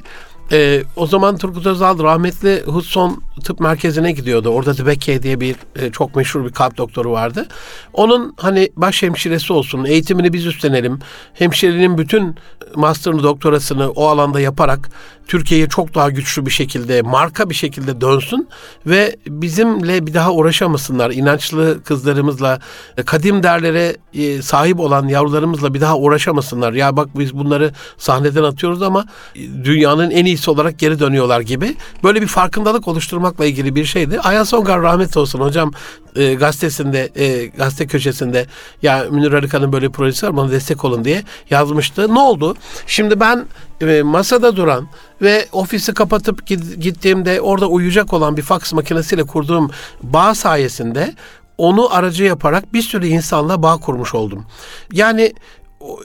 e, 0.52 0.84
o 0.96 1.08
zaman 1.08 1.38
Turgut 1.38 1.66
Özal 1.66 2.04
rahmetli 2.04 2.64
Hudson 2.66 3.24
Tıp 3.44 3.60
Merkezi'ne 3.60 4.12
gidiyordu. 4.12 4.50
Orada 4.50 4.78
Debeke 4.78 5.24
diye 5.24 5.40
bir 5.40 5.56
e, 5.76 5.92
çok 5.92 6.16
meşhur 6.16 6.46
bir 6.46 6.52
kalp 6.52 6.78
doktoru 6.78 7.12
vardı. 7.12 7.48
Onun 7.94 8.34
hani 8.38 8.70
baş 8.76 9.04
hemşiresi 9.04 9.54
olsun, 9.54 9.86
eğitimini 9.86 10.34
biz 10.34 10.46
üstlenelim. 10.46 11.00
Hemşirenin 11.34 11.98
bütün 11.98 12.36
master'ını, 12.76 13.24
doktorasını 13.24 13.90
o 13.92 14.08
alanda 14.08 14.40
yaparak 14.40 14.90
Türkiye'ye 15.28 15.70
çok 15.70 15.96
daha 15.96 16.10
güçlü 16.10 16.46
bir 16.46 16.52
şekilde, 16.52 17.02
marka 17.02 17.50
bir 17.50 17.56
şekilde 17.56 18.02
dönsün 18.02 18.48
ve 18.86 19.16
bizimle 19.28 20.08
bir 20.08 20.14
daha 20.14 20.32
uğraşamasınlar. 20.32 21.12
İnançlı 21.12 21.84
kızlarımızla, 21.84 22.60
e, 22.98 23.04
kadim 23.04 23.44
derlere 23.44 23.98
e, 24.14 24.42
sahip 24.42 24.80
olan 24.80 25.08
yavrularımızla 25.08 25.74
bir 25.74 25.82
daha 25.82 25.98
uğraşamasınlar. 25.98 26.74
Ya 26.74 26.98
bak 26.98 27.10
biz 27.20 27.34
bunları 27.34 27.72
sahneden 27.98 28.44
atıyoruz 28.44 28.82
ama 28.82 29.06
e, 29.36 29.40
dünyanın 29.40 30.12
en 30.12 30.26
iyisi 30.42 30.52
olarak 30.52 30.80
geri 30.80 31.00
dönüyorlar 31.00 31.42
gibi. 31.42 31.76
Böyle 32.04 32.22
bir 32.22 32.28
farkındalık 32.28 32.88
oluşturmakla 32.88 33.46
ilgili 33.46 33.76
bir 33.76 33.86
şeydi. 33.86 34.20
Ayhan 34.20 34.44
Songar 34.44 34.82
rahmet 34.82 35.18
olsun 35.18 35.40
hocam 35.40 35.72
e, 36.16 36.34
gazetesinde, 36.34 37.10
e, 37.16 37.46
gazete 37.46 37.88
köşesinde 37.88 38.46
ya 38.82 39.06
Münir 39.12 39.34
Arıkan'ın 39.34 39.74
böyle 39.74 39.90
projesi 39.90 40.26
var 40.26 40.38
bana 40.38 40.52
destek 40.52 40.86
olun 40.86 41.06
diye 41.06 41.24
yazmıştı. 41.50 42.16
Ne 42.16 42.20
oldu? 42.20 42.56
Şimdi 42.88 43.20
ben 43.20 43.46
e, 43.82 44.02
masada 44.02 44.56
duran 44.56 44.88
ve 45.22 45.48
ofisi 45.52 45.94
kapatıp 45.94 46.48
gittiğimde 46.82 47.42
orada 47.42 47.68
uyuyacak 47.68 48.14
olan 48.14 48.38
bir 48.38 48.42
faks 48.42 48.74
makinesiyle 48.74 49.24
kurduğum 49.24 49.72
bağ 50.04 50.36
sayesinde 50.36 51.16
onu 51.58 51.94
aracı 51.96 52.24
yaparak 52.24 52.74
bir 52.74 52.82
sürü 52.82 53.08
insanla 53.08 53.64
bağ 53.64 53.78
kurmuş 53.78 54.16
oldum. 54.16 54.46
Yani 54.92 55.34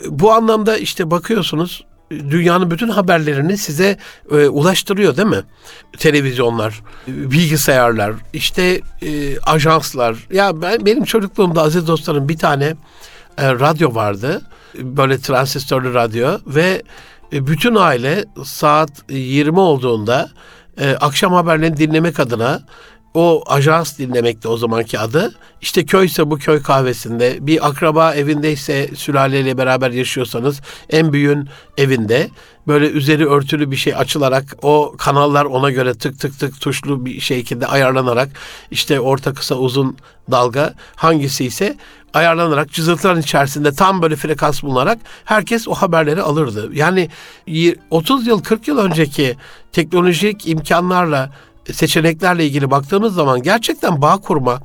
bu 0.09 0.33
anlamda 0.33 0.77
işte 0.77 1.11
bakıyorsunuz 1.11 1.85
dünyanın 2.11 2.71
bütün 2.71 2.89
haberlerini 2.89 3.57
size 3.57 3.97
e, 4.31 4.35
ulaştırıyor 4.35 5.17
değil 5.17 5.29
mi? 5.29 5.43
Televizyonlar, 5.99 6.83
bilgisayarlar, 7.07 8.13
işte 8.33 8.81
e, 9.03 9.39
ajanslar. 9.39 10.17
Ya 10.31 10.63
ben 10.63 10.87
benim 10.87 11.05
çocukluğumda 11.05 11.63
aziz 11.63 11.89
dostlarım 11.89 12.29
bir 12.29 12.39
tane 12.39 12.65
e, 13.39 13.53
radyo 13.53 13.95
vardı. 13.95 14.43
Böyle 14.75 15.19
transistörlü 15.19 15.95
radyo 15.95 16.39
ve 16.47 16.83
e, 17.33 17.47
bütün 17.47 17.75
aile 17.75 18.25
saat 18.45 18.91
20 19.09 19.61
olduğunda 19.61 20.29
e, 20.81 20.91
akşam 20.91 21.33
haberlerini 21.33 21.77
dinlemek 21.77 22.21
adına 22.21 22.63
o 23.17 23.43
ajans 23.47 23.99
dinlemekte 23.99 24.49
o 24.49 24.57
zamanki 24.57 24.99
adı. 24.99 25.35
İşte 25.61 25.87
köyse 25.87 26.31
bu 26.31 26.39
köy 26.39 26.63
kahvesinde, 26.63 27.39
bir 27.41 27.69
akraba 27.69 28.15
evindeyse 28.15 28.91
sülaleyle 28.95 29.59
beraber 29.59 29.91
yaşıyorsanız 29.91 30.61
en 30.91 31.13
büyüğün 31.13 31.49
evinde 31.77 32.31
böyle 32.67 32.91
üzeri 32.91 33.29
örtülü 33.29 33.71
bir 33.71 33.77
şey 33.77 33.95
açılarak 33.95 34.57
o 34.63 34.95
kanallar 34.99 35.45
ona 35.45 35.71
göre 35.71 35.95
tık 35.95 36.21
tık 36.21 36.39
tık 36.39 36.61
tuşlu 36.61 37.07
bir 37.07 37.21
şekilde 37.21 37.67
ayarlanarak 37.67 38.29
işte 38.71 39.01
orta 39.01 39.35
kısa 39.35 39.55
uzun 39.55 39.97
dalga 40.31 40.75
hangisi 40.97 41.45
ise 41.45 41.77
ayarlanarak 42.15 42.73
cızırtıların 42.73 43.21
içerisinde 43.21 43.73
tam 43.73 44.03
böyle 44.03 44.17
frekans 44.17 44.63
bulunarak 44.63 44.99
herkes 45.25 45.69
o 45.69 45.75
haberleri 45.75 46.23
alırdı. 46.23 46.71
Yani 46.73 47.09
30 47.91 48.27
yıl 48.27 48.43
40 48.43 48.69
yıl 48.69 48.79
önceki 48.79 49.37
teknolojik 49.73 50.49
imkanlarla 50.49 51.31
seçeneklerle 51.73 52.47
ilgili 52.47 52.71
baktığımız 52.71 53.15
zaman 53.15 53.43
gerçekten 53.43 54.03
bağ 54.03 54.17
kurma 54.17 54.61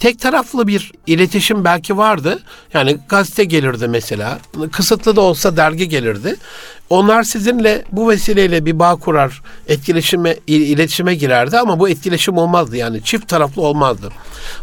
tek 0.00 0.20
taraflı 0.20 0.66
bir 0.66 0.92
iletişim 1.06 1.64
belki 1.64 1.96
vardı. 1.96 2.38
Yani 2.74 2.98
gazete 3.08 3.44
gelirdi 3.44 3.88
mesela. 3.88 4.38
Kısıtlı 4.72 5.16
da 5.16 5.20
olsa 5.20 5.56
dergi 5.56 5.88
gelirdi. 5.88 6.36
Onlar 6.90 7.22
sizinle 7.22 7.84
bu 7.92 8.10
vesileyle 8.10 8.66
bir 8.66 8.78
bağ 8.78 8.96
kurar, 8.96 9.42
etkileşime, 9.68 10.36
iletişime 10.46 11.14
girerdi 11.14 11.58
ama 11.58 11.78
bu 11.78 11.88
etkileşim 11.88 12.36
olmazdı 12.36 12.76
yani 12.76 13.04
çift 13.04 13.28
taraflı 13.28 13.62
olmazdı. 13.62 14.08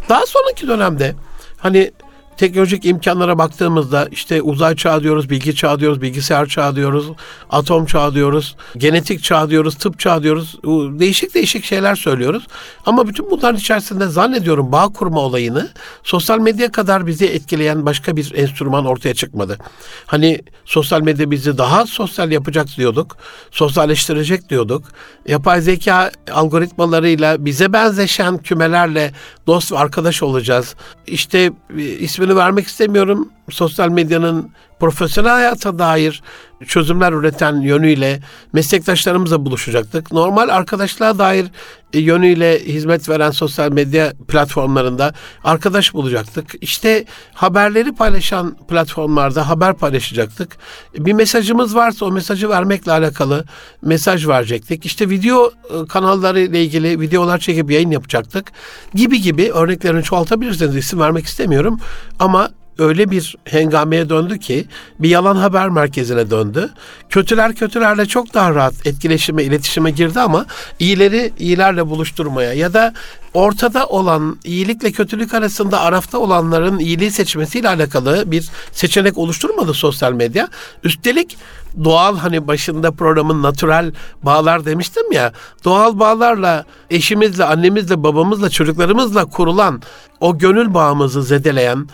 Daha 0.08 0.26
sonraki 0.26 0.68
dönemde 0.68 1.14
hani 1.56 1.92
teknolojik 2.38 2.84
imkanlara 2.84 3.38
baktığımızda 3.38 4.08
işte 4.10 4.42
uzay 4.42 4.76
çağı 4.76 5.02
diyoruz, 5.02 5.30
bilgi 5.30 5.54
çağı 5.54 5.80
diyoruz, 5.80 6.02
bilgisayar 6.02 6.46
çağı 6.46 6.76
diyoruz, 6.76 7.06
atom 7.50 7.86
çağı 7.86 8.14
diyoruz, 8.14 8.56
genetik 8.76 9.22
çağı 9.22 9.50
diyoruz, 9.50 9.74
tıp 9.74 9.98
çağı 9.98 10.22
diyoruz. 10.22 10.58
Değişik 11.00 11.34
değişik 11.34 11.64
şeyler 11.64 11.94
söylüyoruz. 11.94 12.46
Ama 12.86 13.08
bütün 13.08 13.30
bunların 13.30 13.56
içerisinde 13.56 14.06
zannediyorum 14.06 14.72
bağ 14.72 14.88
kurma 14.88 15.20
olayını 15.20 15.68
sosyal 16.02 16.38
medya 16.38 16.72
kadar 16.72 17.06
bizi 17.06 17.26
etkileyen 17.26 17.86
başka 17.86 18.16
bir 18.16 18.32
enstrüman 18.34 18.84
ortaya 18.84 19.14
çıkmadı. 19.14 19.58
Hani 20.06 20.40
sosyal 20.64 21.02
medya 21.02 21.30
bizi 21.30 21.58
daha 21.58 21.86
sosyal 21.86 22.32
yapacak 22.32 22.66
diyorduk. 22.76 23.16
Sosyalleştirecek 23.50 24.50
diyorduk. 24.50 24.84
Yapay 25.28 25.60
zeka 25.60 26.10
algoritmalarıyla 26.32 27.44
bize 27.44 27.72
benzeşen 27.72 28.38
kümelerle 28.38 29.12
dost 29.46 29.72
ve 29.72 29.78
arkadaş 29.78 30.22
olacağız. 30.22 30.74
İşte 31.06 31.52
e, 31.78 31.82
ismini 32.28 32.36
vermek 32.36 32.66
istemiyorum. 32.66 33.28
Sosyal 33.50 33.88
medyanın 33.88 34.50
profesyonel 34.80 35.30
hayata 35.30 35.78
dair 35.78 36.22
çözümler 36.66 37.12
üreten 37.12 37.60
yönüyle 37.60 38.20
meslektaşlarımızla 38.52 39.46
buluşacaktık. 39.46 40.12
Normal 40.12 40.48
arkadaşlığa 40.48 41.18
dair 41.18 41.46
e, 41.92 41.98
yönüyle 42.00 42.64
hizmet 42.64 43.08
veren 43.08 43.30
sosyal 43.30 43.72
medya 43.72 44.12
platformlarında 44.28 45.14
arkadaş 45.44 45.94
bulacaktık. 45.94 46.54
İşte 46.60 47.04
haberleri 47.34 47.94
paylaşan 47.94 48.56
platformlarda 48.68 49.48
haber 49.48 49.74
paylaşacaktık. 49.74 50.56
Bir 50.98 51.12
mesajımız 51.12 51.74
varsa 51.74 52.04
o 52.04 52.10
mesajı 52.10 52.48
vermekle 52.48 52.92
alakalı 52.92 53.44
mesaj 53.82 54.28
verecektik. 54.28 54.86
İşte 54.86 55.10
video 55.10 55.46
e, 55.46 55.86
kanalları 55.88 56.40
ile 56.40 56.64
ilgili 56.64 57.00
videolar 57.00 57.38
çekip 57.38 57.70
yayın 57.70 57.90
yapacaktık. 57.90 58.52
Gibi 58.94 59.20
gibi 59.20 59.52
örneklerini 59.52 60.02
çoğaltabilirsiniz. 60.02 60.76
İsim 60.76 61.00
vermek 61.00 61.26
istemiyorum 61.26 61.80
ama 62.18 62.50
öyle 62.78 63.10
bir 63.10 63.36
hengameye 63.44 64.08
döndü 64.08 64.38
ki 64.38 64.66
bir 64.98 65.08
yalan 65.08 65.36
haber 65.36 65.68
merkezine 65.68 66.30
döndü. 66.30 66.70
Kötüler 67.08 67.54
kötülerle 67.54 68.06
çok 68.06 68.34
daha 68.34 68.54
rahat 68.54 68.86
etkileşime, 68.86 69.44
iletişime 69.44 69.90
girdi 69.90 70.20
ama 70.20 70.46
iyileri 70.78 71.32
iyilerle 71.38 71.86
buluşturmaya 71.86 72.52
ya 72.52 72.72
da 72.72 72.94
ortada 73.34 73.86
olan 73.86 74.38
iyilikle 74.44 74.92
kötülük 74.92 75.34
arasında 75.34 75.80
arafta 75.80 76.18
olanların 76.18 76.78
iyiliği 76.78 77.10
seçmesiyle 77.10 77.68
alakalı 77.68 78.30
bir 78.30 78.48
seçenek 78.72 79.18
oluşturmadı 79.18 79.74
sosyal 79.74 80.12
medya. 80.12 80.48
Üstelik 80.84 81.36
doğal 81.84 82.16
hani 82.16 82.46
başında 82.46 82.92
programın 82.92 83.42
natürel 83.42 83.92
bağlar 84.22 84.64
demiştim 84.64 85.12
ya 85.12 85.32
doğal 85.64 85.98
bağlarla 85.98 86.64
eşimizle, 86.90 87.44
annemizle, 87.44 88.02
babamızla, 88.02 88.50
çocuklarımızla 88.50 89.24
kurulan 89.24 89.82
o 90.20 90.38
gönül 90.38 90.74
bağımızı 90.74 91.22
zedeleyen 91.22 91.88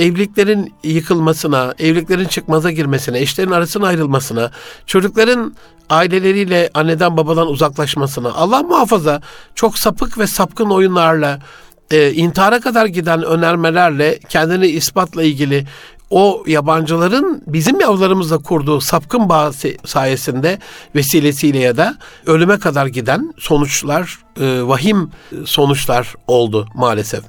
evliliklerin 0.00 0.74
yıkılmasına, 0.84 1.74
evliliklerin 1.78 2.24
çıkmaza 2.24 2.70
girmesine, 2.70 3.18
eşlerin 3.18 3.50
arasına 3.50 3.86
ayrılmasına, 3.86 4.50
çocukların 4.86 5.54
aileleriyle 5.90 6.70
anneden 6.74 7.16
babadan 7.16 7.48
uzaklaşmasına, 7.48 8.32
Allah 8.32 8.62
muhafaza 8.62 9.20
çok 9.54 9.78
sapık 9.78 10.18
ve 10.18 10.26
sapkın 10.26 10.70
oyunlarla, 10.70 11.38
e, 11.90 12.12
intihara 12.12 12.60
kadar 12.60 12.86
giden 12.86 13.22
önermelerle 13.22 14.18
kendini 14.28 14.66
ispatla 14.66 15.22
ilgili 15.22 15.66
o 16.10 16.44
yabancıların 16.46 17.42
bizim 17.46 17.80
yavrularımızla 17.80 18.38
kurduğu 18.38 18.80
sapkın 18.80 19.28
bağ 19.28 19.52
sayesinde 19.84 20.58
vesilesiyle 20.94 21.58
ya 21.58 21.76
da 21.76 21.96
ölüme 22.26 22.58
kadar 22.58 22.86
giden 22.86 23.34
sonuçlar, 23.38 24.18
e, 24.40 24.62
vahim 24.62 25.10
sonuçlar 25.44 26.14
oldu 26.26 26.68
maalesef. 26.74 27.24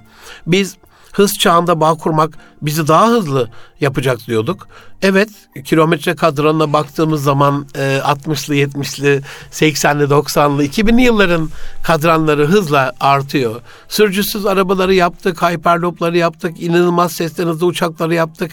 Biz 0.48 0.78
hız 1.14 1.38
çağında 1.38 1.80
bağ 1.80 1.94
kurmak 1.94 2.38
bizi 2.62 2.88
daha 2.88 3.08
hızlı 3.08 3.50
yapacak 3.80 4.20
diyorduk. 4.28 4.68
Evet 5.02 5.30
kilometre 5.66 6.16
kadranına 6.16 6.74
baktığımız 6.74 7.24
zaman 7.24 7.66
e, 7.76 8.00
60'lı 8.04 8.56
70'li 8.56 9.22
80'li 9.52 10.04
90'lı 10.04 10.66
2000'li 10.66 11.02
yılların 11.02 11.50
kadranları 11.84 12.48
hızla 12.48 12.94
artıyor. 13.00 13.62
Sürücüsüz 13.88 14.46
arabaları 14.46 14.94
yaptık, 14.94 15.42
hyperloopları 15.42 16.18
yaptık, 16.18 16.62
inanılmaz 16.62 17.12
sesten 17.12 17.48
hızlı 17.48 17.66
uçakları 17.66 18.14
yaptık, 18.14 18.52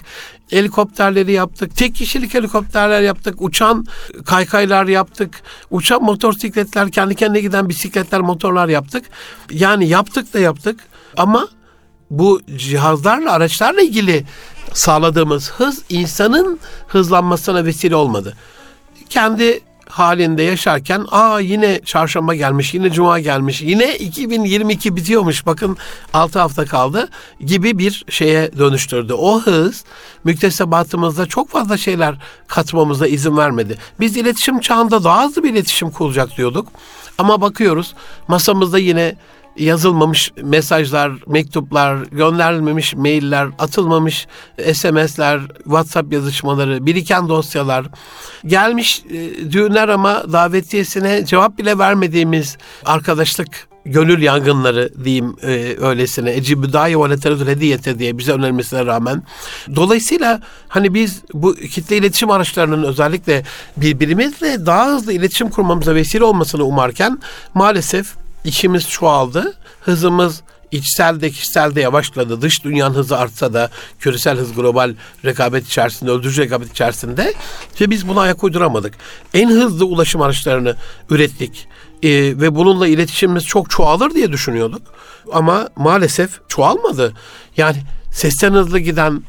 helikopterleri 0.51 1.33
yaptık, 1.33 1.77
tek 1.77 1.95
kişilik 1.95 2.35
helikopterler 2.35 3.01
yaptık, 3.01 3.43
uçan 3.43 3.87
kaykaylar 4.25 4.87
yaptık, 4.87 5.43
uçan 5.71 6.03
motosikletler, 6.03 6.91
kendi 6.91 7.15
kendine 7.15 7.41
giden 7.41 7.69
bisikletler, 7.69 8.21
motorlar 8.21 8.69
yaptık. 8.69 9.05
Yani 9.51 9.89
yaptık 9.89 10.35
da 10.35 10.39
yaptık 10.39 10.81
ama 11.17 11.49
bu 12.11 12.41
cihazlarla, 12.57 13.33
araçlarla 13.33 13.83
ilgili 13.83 14.25
sağladığımız 14.73 15.51
hız 15.51 15.83
insanın 15.89 16.59
hızlanmasına 16.89 17.65
vesile 17.65 17.97
olmadı. 17.97 18.37
Kendi 19.09 19.61
halinde 19.89 20.43
yaşarken 20.43 21.07
aa 21.11 21.41
yine 21.41 21.81
çarşamba 21.85 22.35
gelmiş, 22.35 22.75
yine 22.75 22.91
cuma 22.91 23.21
gelmiş, 23.21 23.63
yine 23.63 23.97
2022 23.97 24.97
bitiyormuş 24.97 25.47
bakın 25.47 25.77
6 26.13 26.39
hafta 26.39 26.65
kaldı 26.65 27.09
gibi 27.41 27.79
bir 27.79 28.05
şeye 28.09 28.59
dönüştürdü. 28.59 29.13
O 29.13 29.41
hız 29.41 29.85
müktesebatımızda 30.25 31.27
çok 31.27 31.49
fazla 31.49 31.77
şeyler 31.77 32.15
katmamıza 32.47 33.07
izin 33.07 33.37
vermedi. 33.37 33.79
Biz 34.01 34.17
iletişim 34.17 34.61
çağında 34.61 35.05
daha 35.05 35.25
hızlı 35.25 35.45
bir 35.45 35.53
iletişim 35.53 35.91
kurulacak 35.91 36.37
diyorduk. 36.37 36.69
Ama 37.19 37.41
bakıyoruz 37.41 37.95
masamızda 38.29 38.79
yine 38.79 39.17
yazılmamış 39.59 40.33
mesajlar, 40.43 41.13
mektuplar, 41.27 41.97
gönderilmemiş 41.97 42.95
mailler, 42.95 43.49
atılmamış 43.59 44.27
SMS'ler, 44.73 45.41
WhatsApp 45.65 46.13
yazışmaları, 46.13 46.87
biriken 46.87 47.29
dosyalar, 47.29 47.87
gelmiş 48.47 49.03
e, 49.11 49.53
düğünler 49.53 49.89
ama 49.89 50.33
davetiyesine 50.33 51.25
cevap 51.27 51.59
bile 51.59 51.79
vermediğimiz 51.79 52.57
arkadaşlık 52.85 53.69
gönül 53.85 54.23
yangınları 54.23 55.05
diyeyim 55.05 55.37
e, 55.43 55.77
öylesine. 55.81 56.33
Ecibü 56.33 56.73
dahi 56.73 57.01
ve 57.01 57.11
leteredül 57.11 57.47
hediyete 57.47 57.99
diye 57.99 58.19
bize 58.19 58.33
önermesine 58.33 58.87
rağmen. 58.87 59.23
Dolayısıyla 59.77 60.41
hani 60.69 60.95
biz 60.95 61.23
bu 61.35 61.55
kitle 61.55 61.97
iletişim 61.97 62.31
araçlarının 62.31 62.83
özellikle 62.83 63.43
birbirimizle 63.77 64.67
daha 64.67 64.87
hızlı 64.87 65.13
iletişim 65.13 65.51
kurmamıza 65.51 65.95
vesile 65.95 66.25
olmasını 66.25 66.65
umarken 66.65 67.19
maalesef 67.55 68.15
işimiz 68.45 68.89
çoğaldı. 68.89 69.55
Hızımız 69.81 70.43
içselde 70.71 71.31
kişiselde 71.31 71.81
yavaşladı. 71.81 72.43
Dış 72.43 72.65
dünyanın 72.65 72.95
hızı 72.95 73.19
artsa 73.19 73.53
da 73.53 73.71
küresel 74.01 74.39
hız 74.39 74.55
global 74.55 74.95
rekabet 75.25 75.67
içerisinde, 75.67 76.11
öldürücü 76.11 76.43
rekabet 76.43 76.71
içerisinde 76.71 77.35
ve 77.81 77.91
biz 77.91 78.09
buna 78.09 78.21
ayak 78.21 78.45
uyduramadık. 78.45 78.95
En 79.35 79.51
hızlı 79.51 79.85
ulaşım 79.85 80.23
araçlarını 80.23 80.77
ürettik. 81.11 81.69
Ee, 82.03 82.11
ve 82.13 82.55
bununla 82.55 82.89
iletişimimiz 82.89 83.45
çok 83.45 83.71
çoğalır 83.71 84.11
diye 84.11 84.33
düşünüyorduk. 84.33 84.83
Ama 85.33 85.69
maalesef 85.77 86.49
çoğalmadı. 86.49 87.13
Yani 87.57 87.77
sesten 88.13 88.53
hızlı 88.53 88.79
giden 88.79 89.23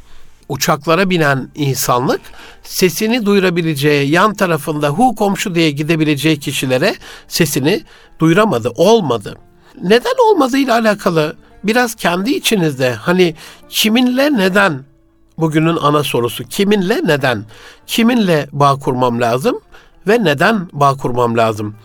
uçaklara 0.50 1.10
binen 1.10 1.50
insanlık 1.56 2.22
sesini 2.64 3.26
duyurabileceği 3.26 4.12
yan 4.12 4.34
tarafında 4.34 4.90
hu 4.90 5.16
komşu 5.16 5.56
diye 5.56 5.72
gidebileceği 5.72 6.40
kişilere 6.40 6.96
sesini 7.28 7.84
duyuramadı, 8.20 8.70
olmadı. 8.76 9.38
Neden 9.84 10.32
olmadığıyla 10.32 10.80
alakalı 10.80 11.36
biraz 11.64 11.96
kendi 11.96 12.32
içinizde 12.32 12.94
hani 12.94 13.36
kiminle 13.70 14.38
neden 14.38 14.84
bugünün 15.38 15.78
ana 15.82 16.04
sorusu 16.04 16.44
kiminle 16.44 17.02
neden 17.06 17.46
kiminle 17.88 18.48
bağ 18.52 18.76
kurmam 18.76 19.22
lazım 19.22 19.60
ve 20.08 20.24
neden 20.24 20.70
bağ 20.74 20.98
kurmam 20.98 21.38
lazım? 21.38 21.76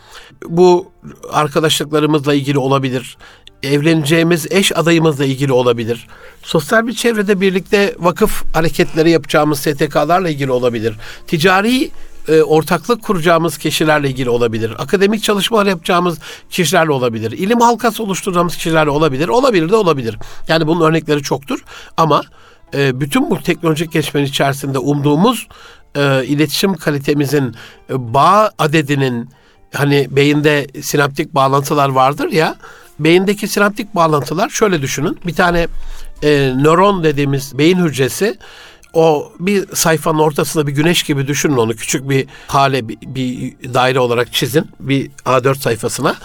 Bu 0.49 0.91
arkadaşlıklarımızla 1.33 2.35
ilgili 2.35 2.59
olabilir 2.59 3.17
evleneceğimiz 3.65 4.47
eş 4.51 4.73
adayımızla 4.77 5.25
ilgili 5.25 5.53
olabilir. 5.53 6.07
Sosyal 6.43 6.87
bir 6.87 6.93
çevrede 6.93 7.41
birlikte 7.41 7.95
vakıf 7.99 8.45
hareketleri 8.55 9.11
yapacağımız 9.11 9.59
STK'larla 9.59 10.29
ilgili 10.29 10.51
olabilir. 10.51 10.95
Ticari 11.27 11.91
e, 12.29 12.43
ortaklık 12.43 13.03
kuracağımız 13.03 13.59
kişilerle 13.59 14.09
ilgili 14.09 14.31
olabilir. 14.31 14.73
Akademik 14.79 15.23
çalışmalar 15.23 15.67
yapacağımız 15.67 16.19
kişilerle 16.51 16.93
olabilir. 16.93 17.33
İlim 17.33 17.61
halkası 17.61 18.03
oluşturacağımız 18.03 18.57
kişilerle 18.57 18.91
olabilir. 18.91 19.29
Olabilir 19.29 19.69
de 19.69 19.77
olabilir. 19.77 20.19
Yani 20.49 20.67
bunun 20.67 20.81
örnekleri 20.81 21.23
çoktur. 21.23 21.65
Ama 21.97 22.23
e, 22.75 23.01
bütün 23.01 23.31
bu 23.31 23.43
teknolojik 23.43 23.93
gelişmenin 23.93 24.27
içerisinde 24.27 24.79
umduğumuz 24.79 25.49
e, 25.97 26.25
iletişim 26.27 26.75
kalitemizin 26.75 27.55
e, 27.91 28.15
bağ 28.15 28.51
adedinin 28.59 29.31
hani 29.75 30.07
beyinde 30.11 30.67
sinaptik 30.83 31.35
bağlantılar 31.35 31.89
vardır 31.89 32.33
ya 32.33 32.57
beyindeki 32.99 33.49
sinaptik 33.49 33.95
bağlantılar 33.95 34.49
şöyle 34.49 34.83
düşünün. 34.83 35.19
Bir 35.27 35.35
tane 35.35 35.69
e, 36.23 36.53
nöron 36.57 37.05
dediğimiz 37.05 37.59
beyin 37.59 37.85
hücresi 37.85 38.39
o 38.95 39.33
bir 39.41 39.75
sayfanın 39.75 40.19
ortasında 40.19 40.67
bir 40.67 40.73
güneş 40.73 41.03
gibi 41.03 41.27
düşünün 41.27 41.57
onu 41.57 41.77
küçük 41.77 42.09
bir 42.09 42.27
hale 42.47 42.89
bir, 42.89 42.99
bir 43.03 43.55
daire 43.75 44.01
olarak 44.01 44.33
çizin 44.33 44.71
bir 44.81 45.11
A4 45.11 45.59
sayfasına 45.59 46.17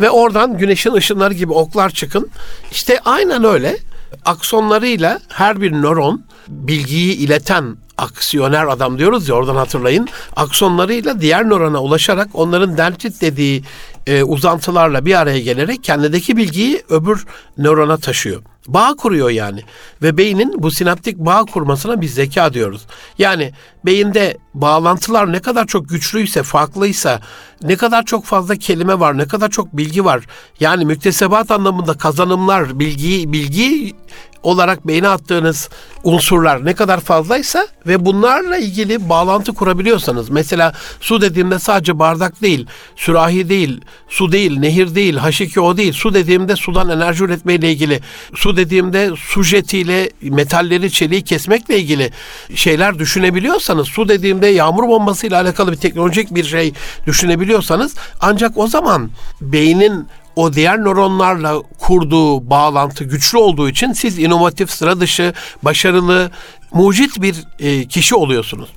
ve 0.00 0.10
oradan 0.10 0.58
güneşin 0.58 0.92
ışınları 0.92 1.34
gibi 1.34 1.52
oklar 1.52 1.90
çıkın. 1.90 2.30
İşte 2.70 3.00
aynen 3.04 3.44
öyle 3.44 3.78
aksonlarıyla 4.24 5.20
her 5.28 5.60
bir 5.60 5.72
nöron 5.72 6.24
bilgiyi 6.48 7.14
ileten 7.14 7.76
aksiyoner 7.98 8.66
adam 8.66 8.98
diyoruz 8.98 9.28
ya 9.28 9.34
oradan 9.34 9.56
hatırlayın. 9.56 10.08
Aksonlarıyla 10.36 11.20
diğer 11.20 11.48
nörona 11.48 11.82
ulaşarak 11.82 12.28
onların 12.34 12.76
dendrit 12.76 13.20
dediği 13.20 13.64
e, 14.08 14.24
uzantılarla 14.24 15.04
bir 15.04 15.14
araya 15.14 15.40
gelerek 15.40 15.84
kendideki 15.84 16.36
bilgiyi 16.36 16.82
öbür 16.88 17.26
nörona 17.58 17.96
taşıyor. 17.96 18.42
Bağ 18.68 18.94
kuruyor 18.94 19.30
yani. 19.30 19.62
Ve 20.02 20.16
beynin 20.16 20.62
bu 20.62 20.70
sinaptik 20.70 21.18
bağ 21.18 21.44
kurmasına 21.44 22.00
biz 22.00 22.14
zeka 22.14 22.54
diyoruz. 22.54 22.86
Yani 23.18 23.52
beyinde 23.86 24.36
bağlantılar 24.54 25.32
ne 25.32 25.40
kadar 25.40 25.66
çok 25.66 25.88
güçlüyse, 25.88 26.42
farklıysa, 26.42 27.20
ne 27.62 27.76
kadar 27.76 28.04
çok 28.04 28.24
fazla 28.24 28.56
kelime 28.56 29.00
var, 29.00 29.18
ne 29.18 29.28
kadar 29.28 29.50
çok 29.50 29.76
bilgi 29.76 30.04
var. 30.04 30.24
Yani 30.60 30.84
müktesebat 30.84 31.50
anlamında 31.50 31.94
kazanımlar, 31.94 32.78
bilgi, 32.78 33.32
bilgi 33.32 33.94
olarak 34.42 34.86
beyne 34.86 35.08
attığınız 35.08 35.68
unsurlar 36.04 36.64
ne 36.64 36.74
kadar 36.74 37.00
fazlaysa 37.00 37.66
ve 37.86 38.04
bunlarla 38.04 38.56
ilgili 38.56 39.08
bağlantı 39.08 39.54
kurabiliyorsanız 39.54 40.30
mesela 40.30 40.72
su 41.00 41.20
dediğimde 41.20 41.58
sadece 41.58 41.98
bardak 41.98 42.42
değil, 42.42 42.66
sürahi 42.96 43.48
değil, 43.48 43.80
su 44.08 44.32
değil, 44.32 44.58
nehir 44.58 44.94
değil, 44.94 45.16
H2O 45.16 45.76
değil. 45.76 45.92
Su 45.92 46.14
dediğimde 46.14 46.56
sudan 46.56 46.88
enerji 46.88 47.24
üretmeyle 47.24 47.72
ilgili, 47.72 48.00
su 48.34 48.56
dediğimde 48.56 49.10
su 49.16 49.42
jetiyle 49.42 50.10
metalleri, 50.22 50.90
çeliği 50.90 51.22
kesmekle 51.22 51.78
ilgili 51.78 52.10
şeyler 52.54 52.98
düşünebiliyorsanız, 52.98 53.88
su 53.88 54.08
dediğimde 54.08 54.46
yağmur 54.46 54.88
bombasıyla 54.88 55.42
alakalı 55.42 55.72
bir 55.72 55.76
teknolojik 55.76 56.34
bir 56.34 56.44
şey 56.44 56.72
düşünebiliyorsanız 57.06 57.94
ancak 58.20 58.58
o 58.58 58.66
zaman 58.66 59.10
beynin 59.40 60.06
o 60.38 60.52
diğer 60.52 60.78
nöronlarla 60.78 61.62
kurduğu 61.78 62.50
bağlantı 62.50 63.04
güçlü 63.04 63.38
olduğu 63.38 63.68
için 63.68 63.92
siz 63.92 64.18
inovatif, 64.18 64.70
sıra 64.70 65.00
dışı, 65.00 65.34
başarılı, 65.62 66.30
mucit 66.72 67.22
bir 67.22 67.36
e, 67.58 67.84
kişi 67.84 68.14
oluyorsunuz. 68.14 68.68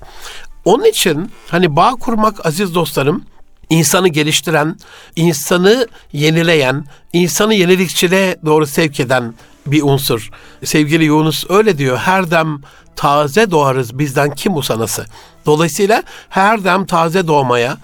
Onun 0.65 0.85
için 0.85 1.31
hani 1.47 1.75
bağ 1.75 1.91
kurmak 1.91 2.45
aziz 2.45 2.75
dostlarım 2.75 3.25
insanı 3.69 4.07
geliştiren, 4.07 4.77
insanı 5.15 5.87
yenileyen, 6.13 6.85
insanı 7.13 7.53
yenilikçiliğe 7.53 8.37
doğru 8.45 8.67
sevk 8.67 8.99
eden 8.99 9.33
bir 9.65 9.83
unsur. 9.83 10.29
Sevgili 10.63 11.03
Yunus 11.03 11.45
öyle 11.49 11.77
diyor. 11.77 11.97
Her 11.97 12.31
dem 12.31 12.61
taze 12.95 13.51
doğarız 13.51 13.99
bizden 13.99 14.35
kim 14.35 14.57
usanası. 14.57 15.05
Dolayısıyla 15.45 16.03
her 16.29 16.63
dem 16.63 16.85
taze 16.85 17.27
doğmaya 17.27 17.77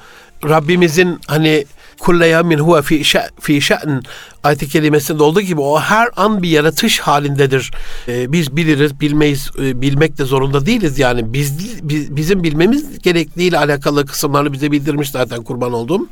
Rabbimizin 0.44 1.20
hani 1.28 1.66
كل 2.00 2.22
يوم 2.22 2.54
هو 2.54 2.82
في 2.82 3.04
شأن, 3.04 3.30
في 3.40 3.62
شأن 3.62 4.02
ayet-i 4.48 4.70
kerimesinde 4.70 5.24
olduğu 5.24 5.42
gibi 5.42 5.62
o 5.62 5.80
her 5.80 6.10
an 6.16 6.44
bir 6.44 6.50
yaratış 6.50 7.00
halindedir. 7.00 7.72
Ee, 8.08 8.32
biz 8.32 8.56
biliriz, 8.56 9.00
bilmeyiz, 9.00 9.52
e, 9.60 9.82
bilmek 9.82 10.18
de 10.18 10.26
zorunda 10.26 10.66
değiliz 10.66 11.00
yani. 11.00 11.34
Biz, 11.34 11.80
biz 11.84 12.16
bizim 12.16 12.44
bilmemiz 12.44 13.00
gerektiğiyle 13.00 13.58
alakalı 13.58 14.06
kısımlarını 14.06 14.54
bize 14.54 14.72
bildirmiş 14.72 15.12
zaten 15.12 15.44
kurban 15.44 15.74
olduğum. 15.74 16.08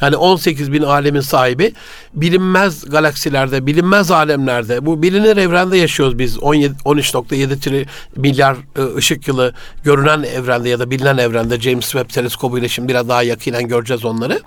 Yani 0.00 0.16
18 0.16 0.72
bin 0.72 0.82
alemin 0.82 1.20
sahibi 1.20 1.72
bilinmez 2.14 2.84
galaksilerde, 2.90 3.66
bilinmez 3.66 4.10
alemlerde, 4.10 4.86
bu 4.86 5.02
bilinir 5.02 5.36
evrende 5.36 5.76
yaşıyoruz 5.76 6.18
biz. 6.18 6.36
13.7 6.36 7.86
milyar 8.16 8.56
e, 8.76 8.96
ışık 8.96 9.28
yılı 9.28 9.54
görünen 9.84 10.22
evrende 10.22 10.68
ya 10.68 10.78
da 10.78 10.90
bilinen 10.90 11.18
evrende 11.18 11.60
James 11.60 11.84
Webb 11.90 12.10
teleskobu 12.10 12.58
ile 12.58 12.68
şimdi 12.68 12.88
biraz 12.88 13.08
daha 13.08 13.22
yakinen 13.22 13.68
göreceğiz 13.68 14.04
onları. 14.04 14.40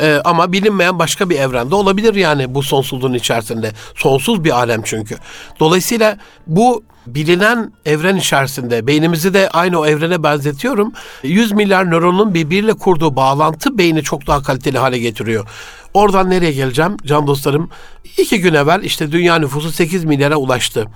Ee, 0.00 0.20
ama 0.24 0.52
bilinmeyen 0.52 0.98
başka 0.98 1.30
bir 1.30 1.38
evrende 1.38 1.74
olabilir 1.74 2.14
yani 2.14 2.54
bu 2.54 2.62
sonsuz 2.62 2.87
sonsuzluğun 2.88 3.14
içerisinde. 3.14 3.72
Sonsuz 3.94 4.44
bir 4.44 4.50
alem 4.50 4.82
çünkü. 4.84 5.16
Dolayısıyla 5.60 6.18
bu 6.46 6.82
bilinen 7.06 7.72
evren 7.84 8.16
içerisinde 8.16 8.86
beynimizi 8.86 9.34
de 9.34 9.48
aynı 9.50 9.80
o 9.80 9.86
evrene 9.86 10.22
benzetiyorum. 10.22 10.92
100 11.22 11.52
milyar 11.52 11.90
nöronun 11.90 12.34
birbiriyle 12.34 12.72
kurduğu 12.72 13.16
bağlantı 13.16 13.78
beyni 13.78 14.02
çok 14.02 14.26
daha 14.26 14.42
kaliteli 14.42 14.78
hale 14.78 14.98
getiriyor. 14.98 15.46
Oradan 15.94 16.30
nereye 16.30 16.52
geleceğim 16.52 16.96
can 17.06 17.26
dostlarım? 17.26 17.70
İki 18.18 18.40
gün 18.40 18.54
evvel 18.54 18.82
işte 18.82 19.12
dünya 19.12 19.38
nüfusu 19.38 19.72
8 19.72 20.04
milyara 20.04 20.36
ulaştı. 20.36 20.86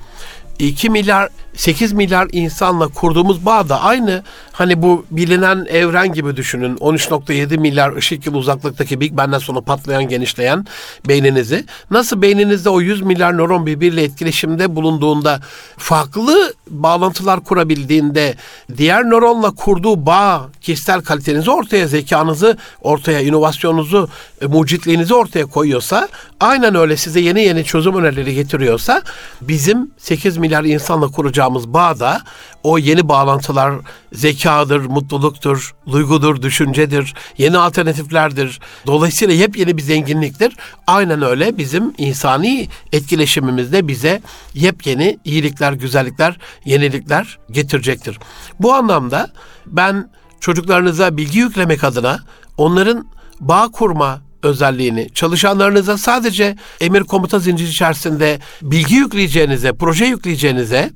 2 0.58 0.90
milyar 0.90 1.28
8 1.56 1.92
milyar 1.92 2.28
insanla 2.32 2.88
kurduğumuz 2.88 3.46
bağ 3.46 3.68
da 3.68 3.80
aynı 3.80 4.22
hani 4.52 4.82
bu 4.82 5.06
bilinen 5.10 5.66
evren 5.70 6.12
gibi 6.12 6.36
düşünün. 6.36 6.76
13.7 6.76 7.58
milyar 7.58 7.96
ışık 7.96 8.26
yılı 8.26 8.38
uzaklıktaki 8.38 9.00
Big 9.00 9.12
Bang'den 9.16 9.38
sonra 9.38 9.60
patlayan 9.60 10.08
genişleyen 10.08 10.66
beyninizi. 11.08 11.64
Nasıl 11.90 12.22
beyninizde 12.22 12.70
o 12.70 12.80
100 12.80 13.02
milyar 13.02 13.38
nöron 13.38 13.66
birbiriyle 13.66 14.02
etkileşimde 14.02 14.76
bulunduğunda 14.76 15.40
farklı 15.76 16.54
bağlantılar 16.70 17.40
kurabildiğinde 17.44 18.34
diğer 18.76 19.04
nöronla 19.04 19.50
kurduğu 19.50 20.06
bağ 20.06 20.48
kişisel 20.60 21.00
kalitenizi 21.00 21.50
ortaya, 21.50 21.86
zekanızı 21.86 22.56
ortaya, 22.80 23.20
inovasyonunuzu, 23.20 24.08
e, 24.42 24.46
mucitliğinizi 24.46 25.14
ortaya 25.14 25.46
koyuyorsa 25.46 26.08
aynen 26.40 26.74
öyle 26.74 26.96
size 26.96 27.20
yeni 27.20 27.42
yeni 27.42 27.64
çözüm 27.64 27.96
önerileri 27.96 28.34
getiriyorsa 28.34 29.02
bizim 29.40 29.90
8 29.98 30.36
milyar 30.36 30.64
insanla 30.64 31.08
kuracağımız 31.08 31.41
bağ 31.50 32.00
da 32.00 32.22
o 32.62 32.78
yeni 32.78 33.08
bağlantılar 33.08 33.74
zekadır, 34.12 34.80
mutluluktur, 34.80 35.74
duygudur, 35.92 36.42
düşüncedir, 36.42 37.14
yeni 37.38 37.58
alternatiflerdir. 37.58 38.60
Dolayısıyla 38.86 39.34
yepyeni 39.34 39.76
bir 39.76 39.82
zenginliktir. 39.82 40.56
Aynen 40.86 41.22
öyle 41.22 41.58
bizim 41.58 41.94
insani 41.98 42.68
etkileşimimizde 42.92 43.88
bize 43.88 44.22
yepyeni 44.54 45.18
iyilikler, 45.24 45.72
güzellikler, 45.72 46.38
yenilikler 46.64 47.38
getirecektir. 47.50 48.18
Bu 48.60 48.74
anlamda 48.74 49.30
ben 49.66 50.10
çocuklarınıza 50.40 51.16
bilgi 51.16 51.38
yüklemek 51.38 51.84
adına 51.84 52.18
onların 52.56 53.06
bağ 53.40 53.68
kurma 53.68 54.20
özelliğini 54.42 55.10
çalışanlarınıza 55.14 55.98
sadece 55.98 56.56
emir 56.80 57.00
komuta 57.00 57.38
zinciri 57.38 57.68
içerisinde 57.68 58.40
bilgi 58.62 58.94
yükleyeceğinize, 58.94 59.72
proje 59.72 60.04
yükleyeceğinize 60.04 60.90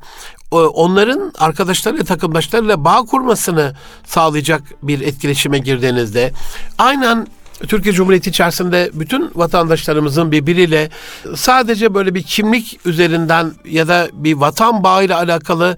onların 0.51 1.33
arkadaşlarıyla, 1.39 2.05
takımdaşlarıyla 2.05 2.85
bağ 2.85 3.03
kurmasını 3.03 3.75
sağlayacak 4.07 4.63
bir 4.83 5.01
etkileşime 5.01 5.59
girdiğinizde 5.59 6.33
aynen 6.79 7.27
Türkiye 7.69 7.95
Cumhuriyeti 7.95 8.31
içerisinde 8.31 8.91
bütün 8.95 9.31
vatandaşlarımızın 9.35 10.33
birbiriyle 10.33 10.91
sadece 11.35 11.95
böyle 11.95 12.15
bir 12.15 12.23
kimlik 12.23 12.81
üzerinden 12.87 13.53
ya 13.65 13.89
da 13.89 14.09
bir 14.13 14.35
vatan 14.35 14.85
bağıyla 14.85 15.19
alakalı 15.19 15.77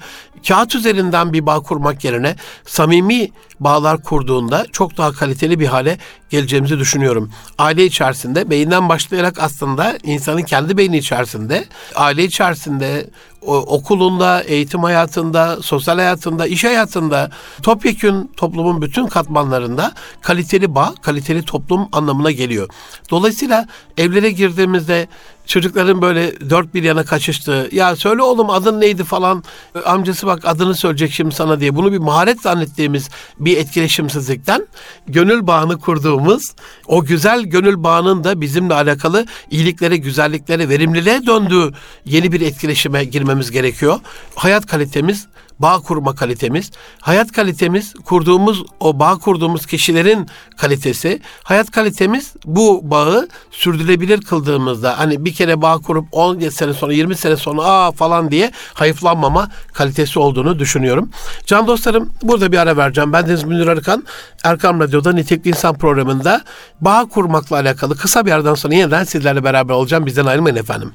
kağıt 0.48 0.74
üzerinden 0.74 1.32
bir 1.32 1.46
bağ 1.46 1.60
kurmak 1.60 2.04
yerine 2.04 2.36
samimi 2.66 3.30
bağlar 3.60 4.02
kurduğunda 4.02 4.66
çok 4.72 4.96
daha 4.96 5.12
kaliteli 5.12 5.60
bir 5.60 5.66
hale 5.66 5.98
geleceğimizi 6.30 6.78
düşünüyorum. 6.78 7.32
Aile 7.58 7.84
içerisinde 7.84 8.50
beyinden 8.50 8.88
başlayarak 8.88 9.38
aslında 9.38 9.98
insanın 10.02 10.42
kendi 10.42 10.76
beyni 10.76 10.98
içerisinde, 10.98 11.64
aile 11.94 12.24
içerisinde, 12.24 13.10
okulunda, 13.46 14.42
eğitim 14.42 14.82
hayatında, 14.82 15.62
sosyal 15.62 15.96
hayatında, 15.96 16.46
iş 16.46 16.64
hayatında, 16.64 17.30
topyekün 17.62 18.32
toplumun 18.36 18.82
bütün 18.82 19.06
katmanlarında 19.06 19.92
kaliteli 20.20 20.74
bağ, 20.74 20.94
kaliteli 21.02 21.42
toplum 21.42 21.88
anlamına 21.92 22.30
geliyor. 22.30 22.68
Dolayısıyla 23.10 23.66
evlere 23.98 24.30
girdiğimizde 24.30 25.08
çocukların 25.48 26.02
böyle 26.02 26.50
dört 26.50 26.74
bir 26.74 26.82
yana 26.82 27.04
kaçıştığı, 27.04 27.68
ya 27.72 27.96
söyle 27.96 28.22
oğlum 28.22 28.50
adın 28.50 28.80
neydi? 28.80 29.04
falan, 29.04 29.44
amcası 29.84 30.26
bak 30.26 30.42
adını 30.44 30.74
söyleyecek 30.74 31.12
şimdi 31.12 31.34
sana 31.34 31.60
diye. 31.60 31.76
Bunu 31.76 31.92
bir 31.92 31.98
maharet 31.98 32.40
zannettiğimiz 32.40 33.08
bir 33.38 33.56
etkileşimsizlikten 33.56 34.66
gönül 35.06 35.46
bağını 35.46 35.78
kurduğumuz 35.78 36.42
o 36.86 37.04
güzel 37.04 37.42
gönül 37.42 37.82
bağının 37.82 38.24
da 38.24 38.40
bizimle 38.40 38.74
alakalı 38.74 39.26
iyiliklere, 39.50 39.96
güzelliklere, 39.96 40.68
verimliliğe 40.68 41.26
döndüğü 41.26 41.72
yeni 42.04 42.32
bir 42.32 42.40
etkileşime 42.40 43.04
girmemiz 43.04 43.50
gerekiyor. 43.50 44.00
Hayat 44.34 44.66
kalitemiz 44.66 45.26
bağ 45.58 45.80
kurma 45.80 46.14
kalitemiz, 46.14 46.70
hayat 47.00 47.32
kalitemiz 47.32 47.94
kurduğumuz 48.04 48.64
o 48.80 48.98
bağ 48.98 49.18
kurduğumuz 49.18 49.66
kişilerin 49.66 50.26
kalitesi, 50.56 51.20
hayat 51.42 51.70
kalitemiz 51.70 52.34
bu 52.44 52.90
bağı 52.90 53.28
sürdürülebilir 53.50 54.20
kıldığımızda 54.20 54.98
hani 54.98 55.24
bir 55.24 55.34
kere 55.34 55.62
bağ 55.62 55.78
kurup 55.78 56.08
10 56.12 56.38
sene 56.48 56.72
sonra 56.72 56.92
20 56.92 57.16
sene 57.16 57.36
sonra 57.36 57.62
aa 57.62 57.92
falan 57.92 58.30
diye 58.30 58.52
hayıflanmama 58.74 59.48
kalitesi 59.72 60.18
olduğunu 60.18 60.58
düşünüyorum. 60.58 61.10
Can 61.46 61.66
dostlarım 61.66 62.12
burada 62.22 62.52
bir 62.52 62.58
ara 62.58 62.76
vereceğim. 62.76 63.12
Ben 63.12 63.26
Deniz 63.26 63.44
Münir 63.44 63.66
Arıkan. 63.66 64.04
Erkam 64.44 64.80
Radyo'da 64.80 65.12
Nitekli 65.12 65.48
İnsan 65.48 65.78
programında 65.78 66.40
bağ 66.80 67.04
kurmakla 67.04 67.56
alakalı 67.56 67.96
kısa 67.96 68.26
bir 68.26 68.32
aradan 68.32 68.54
sonra 68.54 68.74
yeniden 68.74 69.04
sizlerle 69.04 69.44
beraber 69.44 69.74
olacağım. 69.74 70.06
Bizden 70.06 70.26
ayrılmayın 70.26 70.56
efendim. 70.56 70.92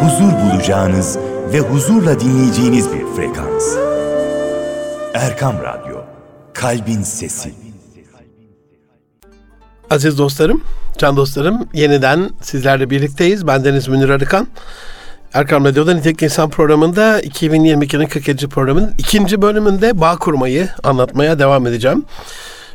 Huzur 0.00 0.32
bulacağınız 0.32 1.18
ve 1.52 1.60
huzurla 1.60 2.20
dinleyeceğiniz 2.20 2.92
bir 2.92 3.06
frekans. 3.16 3.76
Erkam 5.14 5.56
Radyo, 5.62 5.96
Kalbin 6.54 7.02
Sesi. 7.02 7.54
Aziz 9.90 10.18
dostlarım, 10.18 10.62
can 10.98 11.16
dostlarım, 11.16 11.68
yeniden 11.72 12.30
sizlerle 12.42 12.90
birlikteyiz. 12.90 13.46
Ben 13.46 13.64
Deniz 13.64 13.88
Münir 13.88 14.08
Arıkan. 14.08 14.46
Erkam 15.32 15.64
Radyo'da 15.64 15.94
Nitekli 15.94 16.24
İnsan 16.24 16.50
programında 16.50 17.20
2022'nin 17.20 18.06
40. 18.06 18.50
programının 18.50 18.94
ikinci 18.98 19.42
bölümünde 19.42 20.00
bağ 20.00 20.16
kurmayı 20.16 20.68
anlatmaya 20.84 21.38
devam 21.38 21.66
edeceğim. 21.66 22.04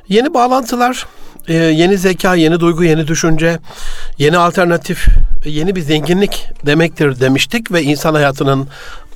Yeni 0.08 0.34
bağlantılar, 0.34 1.06
e, 1.48 1.54
yeni 1.54 1.98
zeka, 1.98 2.36
yeni 2.36 2.60
duygu, 2.60 2.84
yeni 2.84 3.08
düşünce, 3.08 3.60
yeni 4.18 4.38
alternatif, 4.38 5.08
yeni 5.46 5.76
bir 5.76 5.82
zenginlik 5.82 6.48
demektir 6.66 7.20
demiştik 7.20 7.72
ve 7.72 7.84
insan 7.84 8.14
hayatının 8.14 8.68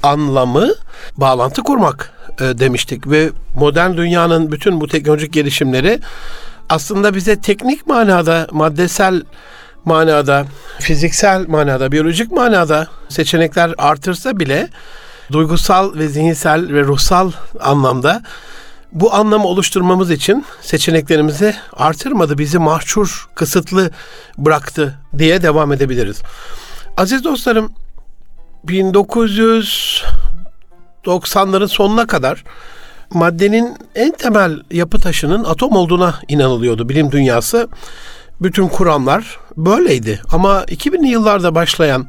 anlamı 0.03 0.69
bağlantı 1.17 1.63
kurmak 1.63 2.11
e, 2.39 2.43
demiştik. 2.43 3.07
Ve 3.07 3.29
modern 3.55 3.97
dünyanın 3.97 4.51
bütün 4.51 4.81
bu 4.81 4.88
teknolojik 4.88 5.33
gelişimleri 5.33 5.99
aslında 6.69 7.15
bize 7.15 7.41
teknik 7.41 7.88
manada, 7.88 8.47
maddesel 8.51 9.21
manada, 9.85 10.45
fiziksel 10.79 11.47
manada, 11.47 11.91
biyolojik 11.91 12.31
manada 12.31 12.88
seçenekler 13.09 13.73
artırsa 13.77 14.39
bile 14.39 14.69
duygusal 15.31 15.95
ve 15.95 16.07
zihinsel 16.07 16.73
ve 16.73 16.81
ruhsal 16.81 17.31
anlamda 17.59 18.21
bu 18.95 19.13
anlamı 19.13 19.47
oluşturmamız 19.47 20.12
için 20.12 20.45
seçeneklerimizi 20.62 21.55
artırmadı, 21.73 22.38
bizi 22.38 22.60
mahçur, 22.60 23.27
kısıtlı 23.36 23.91
bıraktı 24.38 24.99
diye 25.17 25.41
devam 25.41 25.73
edebiliriz. 25.73 26.21
Aziz 26.97 27.23
dostlarım, 27.23 27.71
1990'ların 28.67 31.67
sonuna 31.67 32.08
kadar 32.08 32.43
maddenin 33.13 33.77
en 33.95 34.12
temel 34.12 34.60
yapı 34.71 34.99
taşının 34.99 35.43
atom 35.43 35.75
olduğuna 35.75 36.19
inanılıyordu 36.27 36.89
bilim 36.89 37.12
dünyası. 37.12 37.67
Bütün 38.41 38.67
kuramlar 38.67 39.39
böyleydi. 39.58 40.21
Ama 40.31 40.63
2000'li 40.63 41.08
yıllarda 41.08 41.55
başlayan 41.55 42.08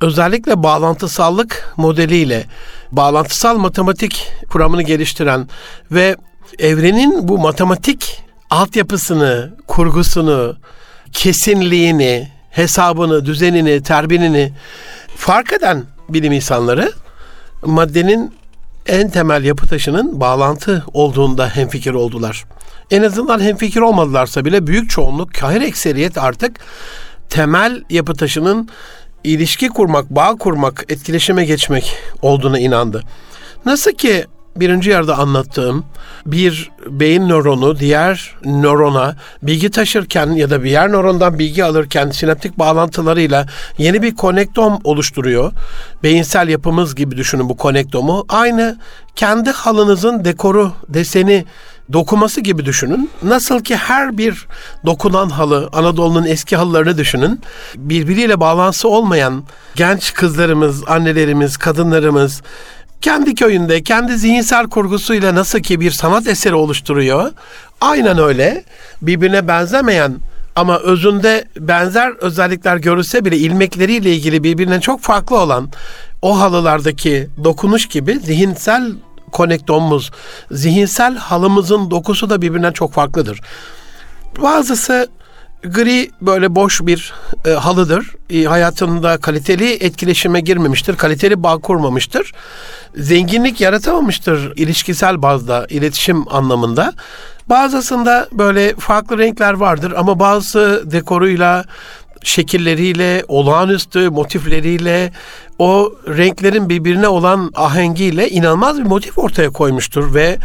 özellikle 0.00 0.62
bağlantısallık 0.62 1.72
modeliyle 1.76 2.44
bağlantısal 2.92 3.58
matematik 3.58 4.32
kuramını 4.50 4.82
geliştiren 4.82 5.48
ve 5.90 6.16
evrenin 6.58 7.28
bu 7.28 7.38
matematik 7.38 8.22
altyapısını, 8.50 9.54
kurgusunu, 9.66 10.56
kesinliğini, 11.12 12.28
hesabını, 12.50 13.26
düzenini, 13.26 13.82
terbinini 13.82 14.52
fark 15.16 15.52
eden 15.52 15.84
bilim 16.08 16.32
insanları 16.32 16.92
maddenin 17.62 18.34
en 18.86 19.10
temel 19.10 19.44
yapı 19.44 19.66
taşının 19.66 20.20
bağlantı 20.20 20.84
olduğunda 20.92 21.48
hemfikir 21.48 21.94
oldular. 21.94 22.44
En 22.90 23.02
azından 23.02 23.40
hemfikir 23.40 23.80
olmadılarsa 23.80 24.44
bile 24.44 24.66
büyük 24.66 24.90
çoğunluk, 24.90 25.34
kahir 25.34 25.60
ekseriyet 25.60 26.18
artık 26.18 26.60
temel 27.30 27.84
yapı 27.90 28.14
taşının 28.14 28.68
ilişki 29.24 29.68
kurmak, 29.68 30.10
bağ 30.10 30.36
kurmak, 30.36 30.84
etkileşime 30.88 31.44
geçmek 31.44 31.96
olduğuna 32.22 32.58
inandı. 32.58 33.02
Nasıl 33.66 33.92
ki 33.92 34.26
birinci 34.56 34.90
yarıda 34.90 35.18
anlattığım 35.18 35.84
bir 36.26 36.70
beyin 36.86 37.28
nöronu 37.28 37.78
diğer 37.78 38.36
nörona 38.44 39.16
bilgi 39.42 39.70
taşırken 39.70 40.30
ya 40.30 40.50
da 40.50 40.62
diğer 40.62 40.92
nörondan 40.92 41.38
bilgi 41.38 41.64
alırken 41.64 42.10
sinaptik 42.10 42.58
bağlantılarıyla 42.58 43.46
yeni 43.78 44.02
bir 44.02 44.16
konektom 44.16 44.78
oluşturuyor. 44.84 45.52
Beyinsel 46.02 46.48
yapımız 46.48 46.94
gibi 46.94 47.16
düşünün 47.16 47.48
bu 47.48 47.56
konektomu. 47.56 48.24
Aynı 48.28 48.78
kendi 49.16 49.50
halınızın 49.50 50.24
dekoru, 50.24 50.72
deseni 50.88 51.44
dokuması 51.92 52.40
gibi 52.40 52.64
düşünün. 52.64 53.10
Nasıl 53.22 53.60
ki 53.60 53.76
her 53.76 54.18
bir 54.18 54.46
dokunan 54.86 55.28
halı, 55.28 55.68
Anadolu'nun 55.72 56.24
eski 56.24 56.56
halılarını 56.56 56.98
düşünün. 56.98 57.40
Birbiriyle 57.76 58.40
bağlantısı 58.40 58.88
olmayan 58.88 59.44
genç 59.74 60.14
kızlarımız, 60.14 60.88
annelerimiz, 60.88 61.56
kadınlarımız 61.56 62.42
kendi 63.00 63.34
köyünde, 63.34 63.82
kendi 63.82 64.18
zihinsel 64.18 64.68
kurgusuyla 64.68 65.34
nasıl 65.34 65.58
ki 65.58 65.80
bir 65.80 65.90
sanat 65.90 66.26
eseri 66.26 66.54
oluşturuyor. 66.54 67.32
Aynen 67.80 68.18
öyle 68.18 68.64
birbirine 69.02 69.48
benzemeyen 69.48 70.16
ama 70.56 70.78
özünde 70.78 71.44
benzer 71.58 72.10
özellikler 72.10 72.76
görülse 72.76 73.24
bile 73.24 73.36
ilmekleriyle 73.36 74.12
ilgili 74.14 74.44
birbirinden 74.44 74.80
çok 74.80 75.00
farklı 75.00 75.38
olan 75.38 75.70
o 76.22 76.40
halılardaki 76.40 77.28
dokunuş 77.44 77.86
gibi 77.88 78.18
zihinsel 78.18 78.92
konektomumuz, 79.32 80.10
zihinsel 80.50 81.16
halımızın 81.16 81.90
dokusu 81.90 82.30
da 82.30 82.42
birbirinden 82.42 82.72
çok 82.72 82.92
farklıdır. 82.92 83.40
Bazısı 84.42 85.08
gri 85.62 86.10
böyle 86.20 86.54
boş 86.54 86.80
bir 86.80 87.12
e, 87.46 87.50
halıdır. 87.50 88.14
E, 88.30 88.44
hayatında 88.44 89.18
kaliteli 89.18 89.72
etkileşime 89.72 90.40
girmemiştir, 90.40 90.96
kaliteli 90.96 91.42
bağ 91.42 91.58
kurmamıştır. 91.58 92.32
Zenginlik 92.96 93.60
yaratamamıştır 93.60 94.56
ilişkisel 94.56 95.22
bazda, 95.22 95.66
iletişim 95.70 96.34
anlamında. 96.34 96.92
Bazısında 97.48 98.28
böyle 98.32 98.74
farklı 98.74 99.18
renkler 99.18 99.52
vardır 99.52 99.92
ama 99.96 100.18
bazı 100.18 100.82
dekoruyla, 100.84 101.64
şekilleriyle, 102.24 103.24
olağanüstü 103.28 104.10
motifleriyle, 104.10 105.12
o 105.58 105.92
renklerin 106.08 106.68
birbirine 106.68 107.08
olan 107.08 107.50
ahengiyle 107.54 108.30
inanılmaz 108.30 108.78
bir 108.78 108.86
motif 108.86 109.18
ortaya 109.18 109.50
koymuştur 109.50 110.14
ve 110.14 110.38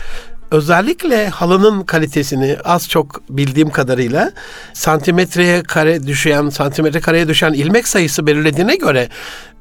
özellikle 0.51 1.29
halının 1.29 1.83
kalitesini 1.83 2.57
az 2.65 2.89
çok 2.89 3.21
bildiğim 3.29 3.69
kadarıyla 3.69 4.31
santimetreye 4.73 5.63
kare 5.63 6.07
düşen, 6.07 6.49
santimetre 6.49 6.99
kareye 6.99 7.27
düşen 7.27 7.53
ilmek 7.53 7.87
sayısı 7.87 8.27
belirlediğine 8.27 8.75
göre 8.75 9.09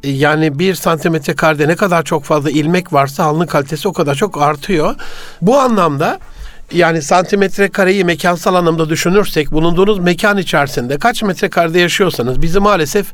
yani 0.03 0.59
bir 0.59 0.75
santimetre 0.75 1.35
karede 1.35 1.69
ne 1.69 1.77
kadar 1.77 2.03
çok 2.03 2.25
fazla 2.25 2.51
ilmek 2.51 2.93
varsa 2.93 3.25
halının 3.25 3.47
kalitesi 3.47 3.89
o 3.89 3.93
kadar 3.93 4.15
çok 4.15 4.43
artıyor. 4.43 4.95
Bu 5.43 5.59
anlamda 5.59 6.19
yani 6.75 7.03
santimetre 7.03 7.69
kareyi 7.69 8.05
mekansal 8.05 8.55
anlamda 8.55 8.89
düşünürsek 8.89 9.53
bulunduğunuz 9.53 9.99
mekan 9.99 10.39
içerisinde 10.39 10.99
kaç 10.99 11.23
metrekarede 11.23 11.81
yaşıyorsanız 11.81 12.43
bizi 12.43 12.61
maalesef 12.61 13.07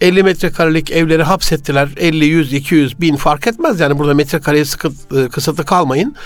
50 0.00 0.22
metrekarelik 0.22 0.90
evleri 0.90 1.22
hapsettiler. 1.22 1.88
50, 1.96 2.24
100, 2.24 2.52
200, 2.52 3.00
1000 3.00 3.16
fark 3.16 3.46
etmez 3.46 3.80
yani 3.80 3.98
burada 3.98 4.14
metrekareye 4.14 4.64
sıkı, 4.64 4.88
e, 5.16 5.28
kısıtlı 5.28 5.64
kalmayın 5.64 6.16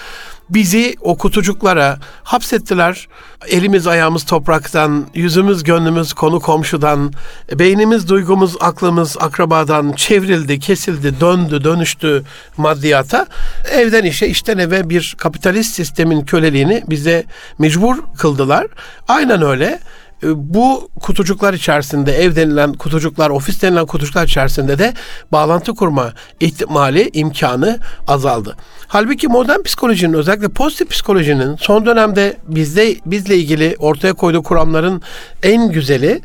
bizi 0.50 0.96
o 1.00 1.16
kutucuklara 1.16 1.98
hapsettiler. 2.22 3.08
Elimiz 3.48 3.86
ayağımız 3.86 4.24
topraktan, 4.24 5.06
yüzümüz 5.14 5.62
gönlümüz 5.62 6.12
konu 6.12 6.40
komşudan, 6.40 7.12
beynimiz 7.52 8.08
duygumuz 8.08 8.56
aklımız 8.60 9.16
akrabadan 9.20 9.92
çevrildi, 9.92 10.58
kesildi, 10.58 11.20
döndü, 11.20 11.64
dönüştü 11.64 12.24
maddiyata. 12.56 13.26
Evden 13.72 14.04
işe, 14.04 14.26
işten 14.26 14.58
eve 14.58 14.90
bir 14.90 15.14
kapitalist 15.18 15.74
sistemin 15.74 16.24
köleliğini 16.24 16.82
bize 16.88 17.24
mecbur 17.58 17.96
kıldılar. 18.18 18.66
Aynen 19.08 19.42
öyle 19.42 19.80
bu 20.22 20.88
kutucuklar 21.00 21.54
içerisinde 21.54 22.12
ev 22.12 22.36
denilen 22.36 22.72
kutucuklar, 22.72 23.30
ofis 23.30 23.62
denilen 23.62 23.86
kutucuklar 23.86 24.26
içerisinde 24.26 24.78
de 24.78 24.94
bağlantı 25.32 25.74
kurma 25.74 26.12
ihtimali, 26.40 27.10
imkanı 27.12 27.78
azaldı. 28.08 28.56
Halbuki 28.86 29.28
modern 29.28 29.62
psikolojinin 29.62 30.12
özellikle 30.12 30.48
pozitif 30.48 30.90
psikolojinin 30.90 31.56
son 31.56 31.86
dönemde 31.86 32.36
bizde 32.46 32.96
bizle 33.06 33.36
ilgili 33.36 33.76
ortaya 33.78 34.12
koyduğu 34.14 34.42
kuramların 34.42 35.02
en 35.42 35.72
güzeli, 35.72 36.20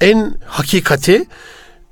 en 0.00 0.34
hakikati, 0.46 1.24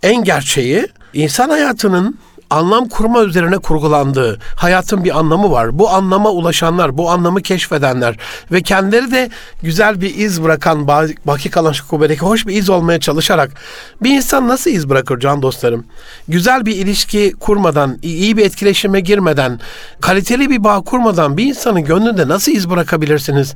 en 0.03 0.25
gerçeği 0.25 0.87
insan 1.15 1.49
hayatının 1.49 2.19
anlam 2.51 2.89
kurma 2.89 3.23
üzerine 3.23 3.59
kurgulandığı, 3.59 4.39
hayatın 4.57 5.05
bir 5.05 5.19
anlamı 5.19 5.51
var. 5.51 5.79
Bu 5.79 5.91
anlama 5.91 6.31
ulaşanlar, 6.31 6.99
bu 6.99 7.11
anlamı 7.11 7.43
keşfedenler 7.43 8.17
ve 8.53 8.63
kendileri 8.63 9.11
de 9.11 9.31
güzel 9.63 10.01
bir 10.01 10.15
iz 10.15 10.43
bırakan 10.43 10.89
Baki 11.25 11.51
Kalan 11.51 11.73
Şukube'deki 11.73 12.21
hoş 12.21 12.47
bir 12.47 12.55
iz 12.55 12.71
olmaya 12.71 13.01
çalışarak 13.01 13.51
bir 14.03 14.11
insan 14.11 14.49
nasıl 14.49 14.71
iz 14.71 14.89
bırakır 14.89 15.21
can 15.21 15.43
dostlarım? 15.43 15.85
Güzel 16.29 16.67
bir 16.67 16.77
ilişki 16.77 17.33
kurmadan, 17.41 17.99
iyi 18.03 18.37
bir 18.37 18.45
etkileşime 18.45 19.01
girmeden, 19.01 19.61
kaliteli 20.01 20.51
bir 20.51 20.65
bağ 20.65 20.81
kurmadan 20.81 21.37
bir 21.37 21.45
insanın 21.45 21.85
gönlünde 21.85 22.29
nasıl 22.29 22.53
iz 22.53 22.71
bırakabilirsiniz? 22.71 23.55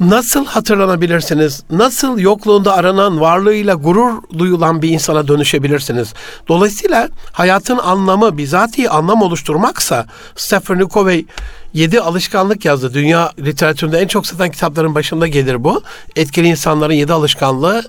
Nasıl 0.00 0.46
hatırlanabilirsiniz? 0.46 1.62
Nasıl 1.70 2.18
yokluğunda 2.18 2.74
aranan, 2.74 3.20
varlığıyla 3.20 3.74
gurur 3.74 4.12
duyulan 4.38 4.82
bir 4.82 4.88
insana 4.88 5.28
dönüşebilirsiniz? 5.28 6.14
Dolayısıyla 6.48 7.08
hayatın 7.32 7.78
anlamı 7.78 8.38
bizatihi 8.38 8.90
anlam 8.90 9.22
oluşturmaksa 9.22 10.06
Stephen 10.36 10.88
Covey 10.88 11.26
yedi 11.72 12.00
alışkanlık 12.00 12.64
yazdı. 12.64 12.94
Dünya 12.94 13.32
literatüründe 13.38 13.98
en 13.98 14.06
çok 14.06 14.26
satan 14.26 14.50
kitapların 14.50 14.94
başında 14.94 15.26
gelir 15.26 15.64
bu. 15.64 15.82
Etkili 16.16 16.46
insanların 16.46 16.92
yedi 16.92 17.12
alışkanlığı 17.12 17.82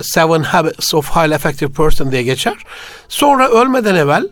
Seven 0.00 0.42
Habits 0.42 0.94
of 0.94 1.10
Highly 1.10 1.34
Effective 1.34 1.72
Person 1.72 2.12
diye 2.12 2.22
geçer. 2.22 2.54
Sonra 3.08 3.48
ölmeden 3.48 3.94
evvel 3.94 4.28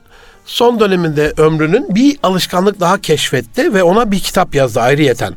son 0.49 0.81
döneminde 0.81 1.33
ömrünün 1.37 1.95
bir 1.95 2.19
alışkanlık 2.23 2.81
daha 2.81 3.01
keşfetti 3.01 3.75
ve 3.75 3.83
ona 3.83 4.11
bir 4.11 4.21
kitap 4.21 4.55
yazdı 4.55 4.81
ayrıyeten. 4.81 5.37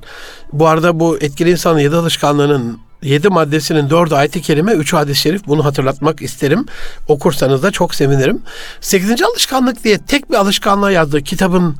Bu 0.54 0.67
arada 0.67 1.00
bu 1.00 1.17
etkili 1.17 1.52
insanın 1.52 1.80
yedi 1.80 1.95
alışkanlığının 1.95 2.80
yedi 3.04 3.30
maddesinin 3.30 3.89
dördü 3.89 4.15
ayet-i 4.15 4.41
kerime, 4.41 4.71
üçü 4.71 4.95
hadis-i 4.95 5.21
şerif. 5.21 5.47
Bunu 5.47 5.65
hatırlatmak 5.65 6.21
isterim. 6.21 6.65
Okursanız 7.08 7.63
da 7.63 7.71
çok 7.71 7.95
sevinirim. 7.95 8.41
Sekizinci 8.82 9.26
alışkanlık 9.26 9.84
diye 9.84 9.97
tek 9.97 10.32
bir 10.32 10.36
alışkanlığa 10.36 10.91
yazdığı 10.91 11.21
kitabın 11.21 11.76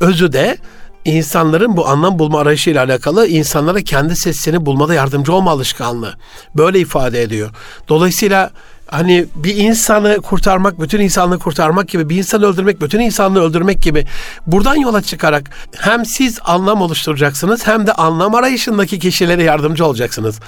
özü 0.00 0.32
de 0.32 0.56
insanların 1.04 1.76
bu 1.76 1.88
anlam 1.88 2.18
bulma 2.18 2.40
arayışıyla 2.40 2.84
alakalı 2.84 3.26
insanlara 3.26 3.80
kendi 3.80 4.16
sesini 4.16 4.66
bulmada 4.66 4.94
yardımcı 4.94 5.32
olma 5.32 5.50
alışkanlığı. 5.50 6.14
Böyle 6.54 6.78
ifade 6.78 7.22
ediyor. 7.22 7.50
Dolayısıyla 7.88 8.50
hani 8.86 9.26
bir 9.34 9.56
insanı 9.56 10.16
kurtarmak, 10.16 10.80
bütün 10.80 11.00
insanlığı 11.00 11.38
kurtarmak 11.38 11.88
gibi, 11.88 12.08
bir 12.08 12.16
insanı 12.16 12.46
öldürmek, 12.46 12.80
bütün 12.80 13.00
insanlığı 13.00 13.42
öldürmek 13.42 13.82
gibi 13.82 14.06
buradan 14.46 14.74
yola 14.74 15.02
çıkarak 15.02 15.50
hem 15.76 16.06
siz 16.06 16.38
anlam 16.44 16.80
oluşturacaksınız 16.80 17.66
hem 17.66 17.86
de 17.86 17.92
anlam 17.92 18.34
arayışındaki 18.34 18.98
kişilere 18.98 19.42
yardımcı 19.42 19.86
olacaksınız. 19.86 20.40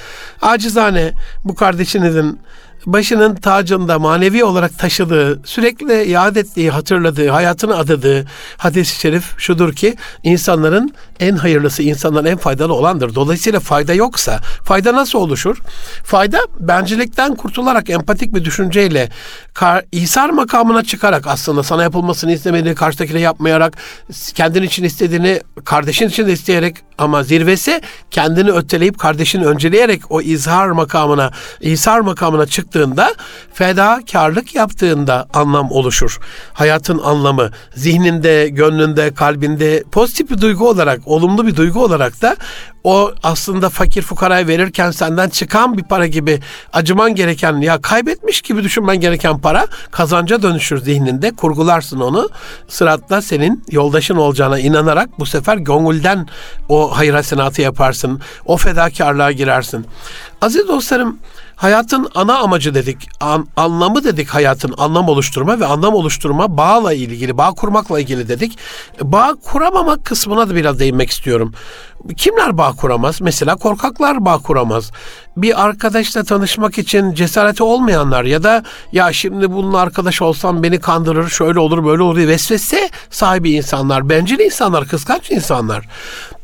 Acizane 0.43 1.13
bu 1.45 1.55
kardeşinizin 1.55 2.41
başının 2.87 3.35
tacında 3.35 3.99
manevi 3.99 4.45
olarak 4.45 4.79
taşıdığı, 4.79 5.41
sürekli 5.45 6.11
yad 6.11 6.37
ettiği, 6.37 6.71
hatırladığı, 6.71 7.29
hayatını 7.29 7.77
adadığı 7.77 8.27
hadis-i 8.57 9.01
şerif 9.01 9.39
şudur 9.39 9.73
ki 9.73 9.97
insanların 10.23 10.95
en 11.21 11.37
hayırlısı, 11.37 11.83
insanların 11.83 12.27
en 12.27 12.37
faydalı 12.37 12.75
olandır. 12.75 13.15
Dolayısıyla 13.15 13.61
fayda 13.61 13.95
yoksa 13.95 14.41
fayda 14.65 14.95
nasıl 14.95 15.19
oluşur? 15.19 15.59
Fayda 16.05 16.39
bencillikten 16.61 17.35
kurtularak 17.35 17.91
empatik 17.91 18.35
bir 18.35 18.45
düşünceyle 18.45 19.09
kar, 19.55 19.85
makamına 20.31 20.85
çıkarak 20.85 21.27
aslında 21.27 21.63
sana 21.63 21.83
yapılmasını 21.83 22.33
istemediğini 22.33 22.75
karşıdakine 22.75 23.21
yapmayarak 23.21 23.77
kendin 24.35 24.63
için 24.63 24.85
istediğini 24.85 25.41
kardeşin 25.65 26.09
için 26.09 26.27
de 26.27 26.33
isteyerek 26.33 26.77
ama 26.99 27.23
zirvesi 27.23 27.81
kendini 28.11 28.51
öteleyip 28.51 28.99
kardeşini 28.99 29.47
önceleyerek 29.47 30.11
o 30.11 30.21
izhar 30.21 30.69
makamına, 30.69 31.31
İsar 31.61 32.01
makamına 32.01 32.47
çıktığında 32.47 33.15
fedakarlık 33.53 34.55
yaptığında 34.55 35.29
anlam 35.35 35.71
oluşur. 35.71 36.19
Hayatın 36.53 36.99
anlamı 36.99 37.51
zihninde, 37.75 38.49
gönlünde, 38.49 39.15
kalbinde 39.15 39.85
pozitif 39.93 40.31
bir 40.31 40.41
duygu 40.41 40.69
olarak, 40.69 41.08
olumlu 41.09 41.47
bir 41.47 41.57
duygu 41.57 41.85
olarak 41.85 42.23
da 42.23 42.37
o 42.85 43.13
aslında 43.23 43.69
fakir 43.69 44.03
fukaraya 44.03 44.47
verirken 44.47 44.91
senden 44.91 45.29
çıkan 45.29 45.79
bir 45.79 45.83
para 45.83 46.07
gibi 46.07 46.41
acıman 46.73 47.15
gereken 47.15 47.57
ya 47.57 47.81
kaybetmiş 47.81 48.43
gibi 48.43 48.65
düşünmen 48.65 49.01
gereken 49.01 49.39
para 49.39 49.67
kazanca 49.91 50.43
dönüşür 50.43 50.79
zihninde. 50.79 51.31
Kurgularsın 51.31 52.01
onu. 52.01 52.29
Sıratta 52.69 53.23
senin 53.23 53.65
yoldaşın 53.71 54.17
olacağına 54.17 54.59
inanarak 54.59 55.19
bu 55.19 55.27
sefer 55.27 55.57
gönülden 55.57 56.27
o 56.69 56.97
hayır 56.97 57.15
hasenatı 57.15 57.63
yaparsın. 57.63 58.21
O 58.47 58.57
fedakarlığa 58.57 59.33
girersin. 59.33 59.87
Aziz 60.41 60.69
dostlarım 60.69 61.19
Hayatın 61.59 62.09
ana 62.15 62.39
amacı 62.39 62.75
dedik, 62.75 63.09
an, 63.21 63.47
anlamı 63.57 64.05
dedik 64.05 64.29
hayatın 64.29 64.75
anlam 64.79 65.09
oluşturma 65.09 65.61
ve 65.61 65.67
anlam 65.67 65.95
oluşturma 65.95 66.57
bağla 66.57 66.93
ilgili, 66.93 67.39
bağ 67.39 67.51
kurmakla 67.51 68.01
ilgili 68.01 68.29
dedik. 68.29 68.59
Bağ 69.03 69.35
kuramamak 69.45 70.05
kısmına 70.05 70.49
da 70.49 70.55
biraz 70.55 70.79
değinmek 70.79 71.11
istiyorum. 71.11 71.53
Kimler 72.17 72.59
bağ 72.59 72.73
kuramaz? 72.73 73.21
Mesela 73.21 73.57
korkaklar 73.57 74.25
bağ 74.25 74.39
kuramaz. 74.39 74.91
Bir 75.37 75.65
arkadaşla 75.65 76.25
tanışmak 76.25 76.79
için 76.79 77.15
cesareti 77.15 77.63
olmayanlar 77.63 78.25
ya 78.25 78.43
da 78.43 78.63
ya 78.93 79.13
şimdi 79.13 79.53
bununla 79.53 79.79
arkadaş 79.79 80.23
olsam 80.23 80.63
beni 80.63 80.81
kandırır, 80.81 81.29
şöyle 81.29 81.59
olur, 81.59 81.85
böyle 81.85 82.03
olur 82.03 82.17
diye 82.17 82.29
vesvese 82.29 82.91
sahibi 83.11 83.51
insanlar, 83.51 84.09
bencil 84.09 84.39
insanlar, 84.39 84.87
kıskanç 84.89 85.31
insanlar. 85.31 85.89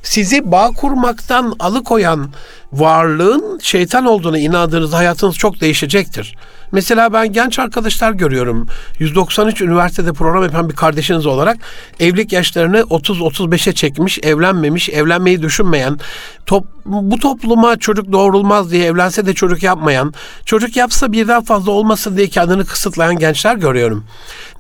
Sizi 0.03 0.53
bağ 0.53 0.70
kurmaktan 0.70 1.57
alıkoyan 1.59 2.31
varlığın 2.78 3.58
şeytan 3.62 4.06
olduğunu 4.06 4.38
inandığınız 4.38 4.92
hayatınız 4.92 5.37
çok 5.37 5.60
değişecektir. 5.60 6.37
Mesela 6.72 7.12
ben 7.12 7.32
genç 7.32 7.58
arkadaşlar 7.58 8.12
görüyorum. 8.12 8.68
193 8.98 9.60
üniversitede 9.60 10.12
program 10.12 10.42
yapan 10.42 10.68
bir 10.68 10.74
kardeşiniz 10.74 11.26
olarak 11.26 11.56
evlilik 12.00 12.32
yaşlarını 12.32 12.78
30-35'e 12.78 13.72
çekmiş, 13.72 14.18
evlenmemiş, 14.22 14.88
evlenmeyi 14.88 15.42
düşünmeyen, 15.42 15.98
top, 16.46 16.64
bu 16.84 17.18
topluma 17.18 17.76
çocuk 17.76 18.12
doğurulmaz 18.12 18.70
diye 18.70 18.84
evlense 18.84 19.26
de 19.26 19.34
çocuk 19.34 19.62
yapmayan, 19.62 20.14
çocuk 20.44 20.76
yapsa 20.76 21.12
birden 21.12 21.42
fazla 21.44 21.70
olmasın 21.70 22.16
diye 22.16 22.28
kendini 22.28 22.64
kısıtlayan 22.64 23.18
gençler 23.18 23.56
görüyorum. 23.56 24.04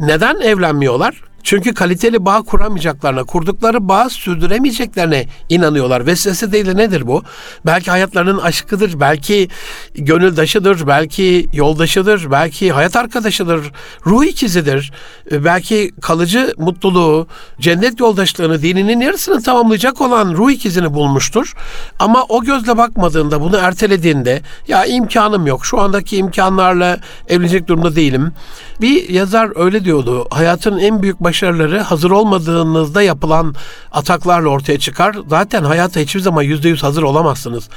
Neden 0.00 0.40
evlenmiyorlar? 0.40 1.33
Çünkü 1.44 1.74
kaliteli 1.74 2.24
bağ 2.24 2.42
kuramayacaklarına, 2.42 3.24
kurdukları 3.24 3.88
bağ 3.88 4.08
sürdüremeyeceklerine 4.08 5.26
inanıyorlar. 5.48 6.06
Vesvese 6.06 6.52
değil 6.52 6.66
de 6.66 6.76
nedir 6.76 7.06
bu? 7.06 7.22
Belki 7.66 7.90
hayatlarının 7.90 8.38
aşkıdır, 8.38 9.00
belki 9.00 9.48
gönüldaşıdır, 9.94 10.86
belki 10.86 11.46
yoldaşıdır, 11.52 12.30
belki 12.30 12.72
hayat 12.72 12.96
arkadaşıdır, 12.96 13.72
ruh 14.06 14.24
ikizidir. 14.24 14.92
Belki 15.30 15.90
kalıcı 16.00 16.54
mutluluğu, 16.58 17.26
cennet 17.60 18.00
yoldaşlığını, 18.00 18.62
dininin 18.62 19.00
yarısını 19.00 19.42
tamamlayacak 19.42 20.00
olan 20.00 20.34
ruh 20.34 20.50
ikizini 20.50 20.94
bulmuştur. 20.94 21.52
Ama 21.98 22.24
o 22.28 22.44
gözle 22.44 22.76
bakmadığında, 22.76 23.40
bunu 23.40 23.56
ertelediğinde, 23.56 24.42
ya 24.68 24.84
imkanım 24.84 25.46
yok, 25.46 25.66
şu 25.66 25.80
andaki 25.80 26.16
imkanlarla 26.16 26.98
evlenecek 27.28 27.68
durumda 27.68 27.96
değilim. 27.96 28.32
Bir 28.80 29.08
yazar 29.08 29.64
öyle 29.64 29.84
diyordu, 29.84 30.26
hayatın 30.30 30.78
en 30.78 31.02
büyük 31.02 31.20
baş 31.20 31.34
başarıları 31.34 31.80
hazır 31.80 32.10
olmadığınızda 32.10 33.02
yapılan 33.02 33.54
ataklarla 33.92 34.48
ortaya 34.48 34.78
çıkar. 34.78 35.16
Zaten 35.28 35.64
hayata 35.64 36.00
hiçbir 36.00 36.20
zaman 36.20 36.42
yüzde 36.42 36.68
yüz 36.68 36.82
hazır 36.82 37.02
olamazsınız. 37.02 37.68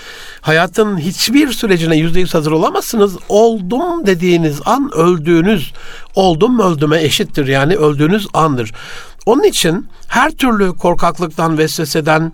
Hayatın 0.41 0.97
hiçbir 0.97 1.51
sürecine 1.51 1.97
yüzde 1.97 2.19
yüz 2.19 2.33
hazır 2.33 2.51
olamazsınız. 2.51 3.17
Oldum 3.29 4.05
dediğiniz 4.05 4.61
an 4.65 4.91
öldüğünüz, 4.95 5.73
oldum 6.15 6.59
öldüme 6.59 7.03
eşittir. 7.03 7.47
Yani 7.47 7.75
öldüğünüz 7.75 8.27
andır. 8.33 8.73
Onun 9.25 9.43
için 9.43 9.87
her 10.07 10.31
türlü 10.31 10.73
korkaklıktan, 10.73 11.57
vesveseden, 11.57 12.31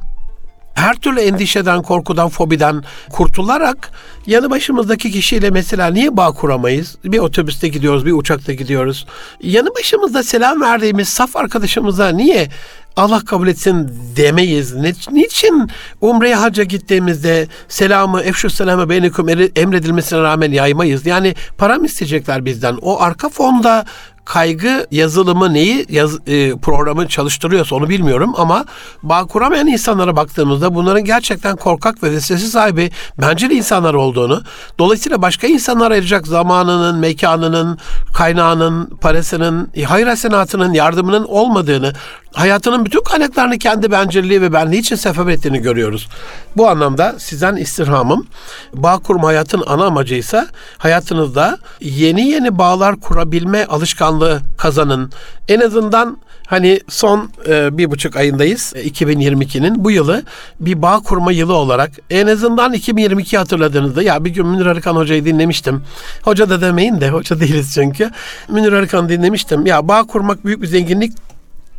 her 0.74 0.96
türlü 0.96 1.20
endişeden, 1.20 1.82
korkudan, 1.82 2.30
fobiden 2.30 2.84
kurtularak 3.12 3.92
yanı 4.28 4.50
başımızdaki 4.50 5.12
kişiyle 5.12 5.50
mesela 5.50 5.88
niye 5.88 6.18
bağ 6.18 6.32
kuramayız? 6.32 6.98
Bir 7.04 7.20
otobüste 7.20 7.68
gidiyoruz, 7.68 8.06
bir 8.06 8.12
uçakta 8.12 8.54
gidiyoruz. 8.54 9.06
Yanı 9.42 9.70
başımızda 9.80 10.24
selam 10.24 10.62
verdiğimiz 10.62 11.10
saf 11.10 11.36
arkadaşımıza 11.36 12.10
niye 12.10 12.50
Allah 12.96 13.20
kabul 13.26 13.48
etsin 13.48 13.92
demeyiz. 14.16 14.76
Niçin 15.12 15.70
Umre'ye 16.02 16.36
hacca 16.36 16.64
gittiğimizde 16.64 17.48
selamı, 17.68 18.22
efşu 18.22 18.50
selamı 18.50 18.90
beynikum 18.90 19.30
emredilmesine 19.56 20.20
rağmen 20.20 20.52
yaymayız? 20.52 21.06
Yani 21.06 21.36
para 21.58 21.78
mı 21.78 21.86
isteyecekler 21.86 22.46
bizden? 22.46 22.78
O 22.82 23.02
arka 23.02 23.30
fonda 23.30 23.86
kaygı 24.26 24.88
yazılımı 24.92 25.54
neyi 25.54 25.86
yaz, 25.90 26.18
e, 26.28 26.56
programı 26.56 27.08
çalıştırıyorsa 27.08 27.76
onu 27.76 27.90
bilmiyorum 27.90 28.34
ama 28.38 28.66
bağ 29.04 29.26
kuramayan 29.26 29.68
insanlara 29.68 30.16
baktığımızda 30.16 30.76
bunların 30.76 31.04
gerçekten 31.04 31.56
korkak 31.56 32.04
ve 32.04 32.12
vesvese 32.12 32.48
sahibi 32.48 32.92
bencil 33.22 33.52
insanlar 33.52 33.94
olduğunu 33.94 34.44
dolayısıyla 34.80 35.22
başka 35.22 35.48
insanlar 35.48 35.92
ayıracak 35.92 36.28
zamanının, 36.28 37.00
mekanının, 37.00 37.78
kaynağının, 38.14 38.86
parasının, 38.86 39.70
hayır 39.86 40.08
hasenatının, 40.08 40.74
yardımının 40.74 41.24
olmadığını 41.24 41.94
hayatının 42.34 42.86
bütün 42.86 43.04
kaynaklarını 43.04 43.58
kendi 43.58 43.92
bencilliği 43.92 44.42
ve 44.42 44.54
benliği 44.54 44.80
için 44.80 44.96
sefer 44.96 45.28
ettiğini 45.28 45.60
görüyoruz. 45.60 46.10
Bu 46.58 46.70
anlamda 46.70 47.16
sizden 47.20 47.56
istirhamım 47.56 48.28
bağ 48.74 48.98
kurma 48.98 49.28
hayatın 49.28 49.64
ana 49.68 49.86
amacıysa 49.86 50.48
hayatınızda 50.78 51.58
yeni 51.82 52.30
yeni 52.30 52.58
bağlar 52.58 53.00
kurabilme 53.00 53.66
alışkanlığı 53.66 54.42
kazanın. 54.58 55.12
En 55.48 55.60
azından 55.60 56.18
hani 56.48 56.80
son 56.90 57.30
e, 57.48 57.78
bir 57.78 57.92
buçuk 57.92 58.16
ayındayız 58.16 58.74
2022'nin 58.76 59.76
e, 59.76 59.84
bu 59.84 59.92
yılı 59.92 60.24
bir 60.60 60.82
bağ 60.82 61.00
kurma 61.00 61.32
yılı 61.32 61.54
olarak 61.54 61.92
en 62.10 62.28
azından 62.28 62.74
2022 62.74 63.38
hatırladığınızda 63.38 64.04
ya 64.04 64.26
bir 64.26 64.30
gün 64.30 64.48
Münir 64.48 64.66
Arıkan 64.66 64.96
Hoca'yı 64.96 65.26
dinlemiştim. 65.26 65.84
Hoca 66.22 66.50
da 66.50 66.62
demeyin 66.62 67.02
de 67.02 67.10
hoca 67.10 67.40
değiliz 67.40 67.72
çünkü. 67.74 68.12
Münir 68.50 68.74
Arıkan'ı 68.74 69.10
dinlemiştim. 69.10 69.66
Ya 69.66 69.88
bağ 69.88 70.04
kurmak 70.04 70.46
büyük 70.46 70.62
bir 70.62 70.68
zenginlik 70.68 71.33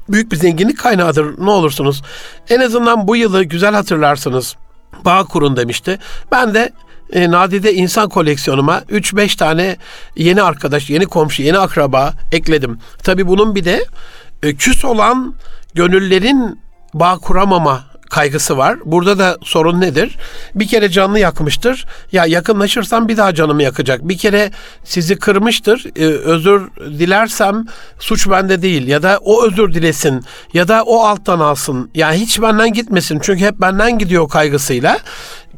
büyük 0.09 0.33
bir 0.33 0.37
zenginlik 0.37 0.79
kaynağıdır 0.79 1.39
ne 1.39 1.51
olursunuz. 1.51 2.03
En 2.51 2.61
azından 2.61 3.09
bu 3.09 3.17
yılı 3.17 3.45
güzel 3.45 3.75
hatırlarsınız. 3.75 4.57
Bağ 5.05 5.25
kurun 5.25 5.57
demişti. 5.57 5.99
Ben 6.33 6.55
de 6.55 6.73
e, 7.13 7.31
nadide 7.31 7.75
insan 7.75 8.09
koleksiyonuma 8.09 8.79
3-5 8.79 9.37
tane 9.37 9.77
yeni 10.17 10.43
arkadaş, 10.43 10.91
yeni 10.91 11.07
komşu, 11.07 11.43
yeni 11.43 11.59
akraba 11.59 12.13
ekledim. 12.33 12.79
Tabii 13.03 13.29
bunun 13.29 13.55
bir 13.55 13.65
de 13.65 13.85
e, 14.43 14.55
küs 14.55 14.85
olan 14.85 15.35
gönüllerin 15.75 16.61
bağ 16.95 17.19
kuramama 17.19 17.85
kaygısı 18.15 18.57
var. 18.57 18.79
Burada 18.85 19.19
da 19.19 19.39
sorun 19.43 19.81
nedir? 19.81 20.17
Bir 20.55 20.69
kere 20.69 20.89
canını 20.89 21.19
yakmıştır. 21.19 21.87
Ya 22.13 22.27
yakınlaşırsam 22.27 23.09
bir 23.09 23.17
daha 23.17 23.35
canımı 23.35 23.63
yakacak. 23.63 24.09
Bir 24.09 24.19
kere 24.19 24.51
sizi 24.85 25.17
kırmıştır. 25.17 25.87
Ee, 25.97 26.05
özür 26.05 26.69
dilersem 26.77 27.67
suç 27.99 28.31
bende 28.31 28.63
değil 28.63 28.87
ya 28.87 29.03
da 29.03 29.19
o 29.23 29.47
özür 29.47 29.75
dilesin 29.75 30.25
ya 30.53 30.69
da 30.69 30.83
o 30.83 30.99
alttan 31.05 31.41
alsın. 31.41 31.91
Yani 31.95 32.17
hiç 32.17 32.43
benden 32.43 32.73
gitmesin. 32.73 33.19
Çünkü 33.23 33.45
hep 33.45 33.61
benden 33.61 33.99
gidiyor 33.99 34.29
kaygısıyla 34.29 34.99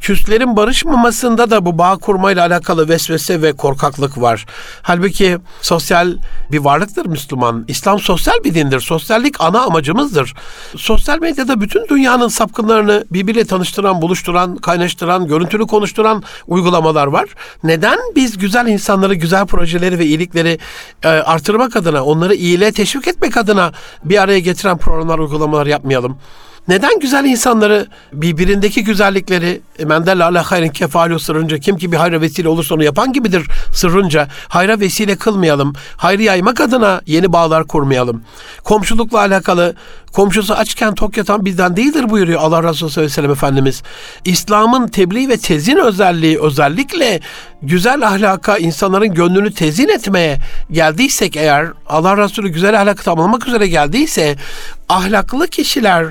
küslerin 0.00 0.56
barışmamasında 0.56 1.50
da 1.50 1.66
bu 1.66 1.78
bağ 1.78 1.96
kurmayla 1.96 2.46
alakalı 2.46 2.88
vesvese 2.88 3.42
ve 3.42 3.52
korkaklık 3.52 4.20
var. 4.20 4.46
Halbuki 4.82 5.38
sosyal 5.62 6.16
bir 6.52 6.58
varlıktır 6.58 7.06
Müslüman. 7.06 7.64
İslam 7.68 7.98
sosyal 7.98 8.44
bir 8.44 8.54
dindir. 8.54 8.80
Sosyallik 8.80 9.40
ana 9.40 9.60
amacımızdır. 9.60 10.34
Sosyal 10.76 11.20
medyada 11.20 11.60
bütün 11.60 11.88
dünyanın 11.88 12.28
sapkınlarını 12.28 13.04
birbiriyle 13.10 13.44
tanıştıran, 13.44 14.02
buluşturan, 14.02 14.56
kaynaştıran, 14.56 15.26
görüntülü 15.26 15.66
konuşturan 15.66 16.22
uygulamalar 16.46 17.06
var. 17.06 17.28
Neden 17.62 17.98
biz 18.16 18.38
güzel 18.38 18.66
insanları, 18.66 19.14
güzel 19.14 19.46
projeleri 19.46 19.98
ve 19.98 20.04
iyilikleri 20.04 20.58
e, 21.02 21.08
artırmak 21.08 21.76
adına, 21.76 22.04
onları 22.04 22.34
iyiliğe 22.34 22.72
teşvik 22.72 23.08
etmek 23.08 23.36
adına 23.36 23.72
bir 24.04 24.22
araya 24.22 24.38
getiren 24.38 24.78
programlar, 24.78 25.18
uygulamalar 25.18 25.66
yapmayalım? 25.66 26.18
Neden 26.68 27.00
güzel 27.00 27.24
insanları 27.24 27.86
birbirindeki 28.12 28.84
güzellikleri 28.84 29.60
e, 29.78 29.84
Mendel 29.84 30.26
ala 30.26 30.50
hayrin 30.50 30.68
kefalu 30.68 31.18
sırrınca 31.18 31.58
kim 31.58 31.76
ki 31.76 31.92
bir 31.92 31.96
hayra 31.96 32.20
vesile 32.20 32.48
olursa 32.48 32.74
onu 32.74 32.84
yapan 32.84 33.12
gibidir 33.12 33.46
sırrınca 33.72 34.28
hayra 34.48 34.80
vesile 34.80 35.16
kılmayalım. 35.16 35.72
Hayrı 35.96 36.22
yaymak 36.22 36.60
adına 36.60 37.00
yeni 37.06 37.32
bağlar 37.32 37.66
kurmayalım. 37.66 38.22
Komşulukla 38.64 39.18
alakalı 39.18 39.74
komşusu 40.12 40.54
açken 40.54 40.94
tok 40.94 41.16
yatan 41.16 41.44
bizden 41.44 41.76
değildir 41.76 42.10
buyuruyor 42.10 42.40
Allah 42.40 42.62
Resulü 42.62 42.90
sallallahu 42.90 43.00
aleyhi 43.00 43.10
ve 43.10 43.14
sellem 43.14 43.30
Efendimiz. 43.30 43.82
İslam'ın 44.24 44.88
tebliğ 44.88 45.28
ve 45.28 45.36
tezin 45.36 45.76
özelliği 45.76 46.40
özellikle 46.40 47.20
güzel 47.62 48.06
ahlaka 48.06 48.56
insanların 48.56 49.14
gönlünü 49.14 49.54
tezin 49.54 49.88
etmeye 49.88 50.38
geldiysek 50.70 51.36
eğer 51.36 51.66
Allah 51.86 52.16
Resulü 52.16 52.48
güzel 52.48 52.80
ahlakı 52.80 53.04
tamamlamak 53.04 53.48
üzere 53.48 53.66
geldiyse 53.66 54.36
ahlaklı 54.88 55.48
kişiler 55.48 56.06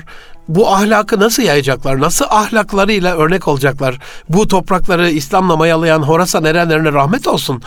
bu 0.48 0.68
ahlakı 0.68 1.20
nasıl 1.20 1.42
yayacaklar? 1.42 2.00
Nasıl 2.00 2.24
ahlaklarıyla 2.30 3.16
örnek 3.16 3.48
olacaklar? 3.48 3.98
Bu 4.28 4.48
toprakları 4.48 5.10
İslam'la 5.10 5.56
mayalayan 5.56 6.02
Horasan 6.02 6.44
erenlerine 6.44 6.92
rahmet 6.92 7.26
olsun. 7.26 7.62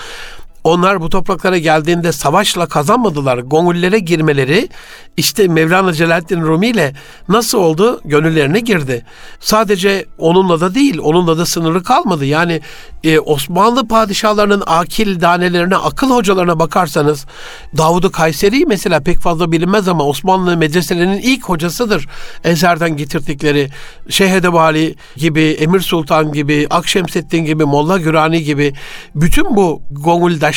Onlar 0.70 1.02
bu 1.02 1.10
topraklara 1.10 1.58
geldiğinde 1.58 2.12
savaşla 2.12 2.66
kazanmadılar. 2.66 3.38
Gongullere 3.38 4.00
girmeleri 4.00 4.70
işte 5.18 5.48
Mevlana 5.48 5.94
Celaleddin 5.94 6.42
Rumi 6.42 6.68
ile 6.68 6.94
nasıl 7.30 7.58
oldu? 7.58 8.02
Gönüllerine 8.06 8.60
girdi. 8.60 9.06
Sadece 9.40 10.06
onunla 10.18 10.62
da 10.62 10.76
değil, 10.76 10.98
onunla 11.04 11.38
da 11.38 11.46
sınırı 11.46 11.84
kalmadı. 11.84 12.26
Yani 12.26 12.62
e, 13.04 13.20
Osmanlı 13.20 13.88
padişahlarının 13.88 14.64
akil 14.68 15.22
danelerine, 15.22 15.76
akıl 15.76 16.10
hocalarına 16.10 16.60
bakarsanız 16.60 17.26
Davud-u 17.78 18.12
Kayseri 18.12 18.66
mesela 18.66 19.00
pek 19.00 19.20
fazla 19.20 19.52
bilinmez 19.52 19.88
ama 19.88 20.04
Osmanlı 20.04 20.58
medreselerinin 20.58 21.20
ilk 21.20 21.44
hocasıdır. 21.44 22.08
Ezer'den 22.44 22.98
getirdikleri 22.98 23.70
Şeyh 24.10 24.32
Edebali 24.32 24.96
gibi, 25.16 25.42
Emir 25.42 25.80
Sultan 25.80 26.34
gibi, 26.34 26.68
Akşemseddin 26.70 27.46
gibi, 27.46 27.66
Molla 27.66 27.98
Gürani 27.98 28.44
gibi 28.44 28.74
bütün 29.16 29.56
bu 29.56 29.82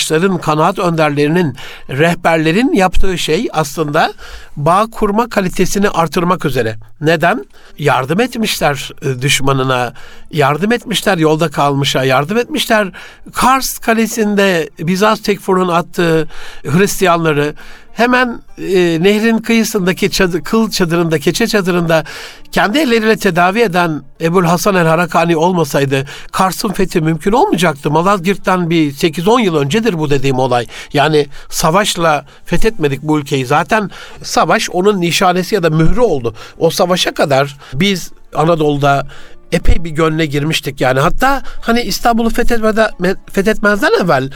gonguldaşların, 0.02 0.38
kanaat 0.38 0.78
önderlerinin, 0.78 1.56
rehberlerin 1.88 2.72
yaptığı 2.72 3.18
şey 3.18 3.48
aslında 3.52 4.12
bağ 4.56 4.86
kurma 4.92 5.28
kalitesini 5.28 5.88
artırmak 5.88 6.44
üzere. 6.44 6.76
Neden? 7.00 7.44
Yardım 7.78 8.20
etmişler 8.20 8.90
e, 9.02 9.22
düşmanına, 9.22 9.92
yardım 10.30 10.72
etmişler 10.72 11.18
yolda 11.18 11.48
kalmışa, 11.48 12.04
yardım 12.04 12.36
etmişler 12.38 12.92
Kars 13.32 13.78
Kalesi'nde 13.78 14.70
Bizans 14.78 15.22
Tekfur'un 15.22 15.68
attığı 15.68 16.28
Hristiyanları 16.64 17.54
hemen 17.94 18.42
e, 18.58 18.98
nehrin 19.02 19.38
kıyısındaki 19.38 20.10
çadır, 20.10 20.40
kıl 20.40 20.70
çadırında, 20.70 21.18
keçe 21.18 21.46
çadırında 21.46 22.04
kendi 22.52 22.78
elleriyle 22.78 23.16
tedavi 23.16 23.60
eden 23.60 24.02
Ebul 24.20 24.44
Hasan 24.44 24.74
el 24.74 24.86
Harakani 24.86 25.36
olmasaydı 25.36 26.06
Kars'ın 26.32 26.68
fethi 26.68 27.00
mümkün 27.00 27.32
olmayacaktı. 27.32 27.90
Malazgirt'ten 27.90 28.70
bir 28.70 28.92
8-10 28.92 29.42
yıl 29.42 29.56
öncedir 29.56 29.98
bu 29.98 30.10
dediğim 30.10 30.38
olay. 30.38 30.66
Yani 30.92 31.26
savaşla 31.50 32.24
fethetmedik 32.44 33.02
bu 33.02 33.18
ülkeyi. 33.18 33.46
Zaten 33.46 33.90
savaş 34.22 34.70
onun 34.70 35.00
nişanesi 35.00 35.54
ya 35.54 35.62
da 35.62 35.70
mührü 35.70 36.00
oldu. 36.00 36.34
O 36.58 36.70
savaşa 36.70 37.14
kadar 37.14 37.56
biz 37.74 38.10
Anadolu'da 38.34 39.06
epey 39.52 39.84
bir 39.84 39.90
gönle 39.90 40.26
girmiştik 40.26 40.80
yani. 40.80 41.00
Hatta 41.00 41.42
hani 41.60 41.80
İstanbul'u 41.82 42.30
fethetmeden, 42.30 42.90
fethetmezden 43.32 43.90
evvel 44.04 44.30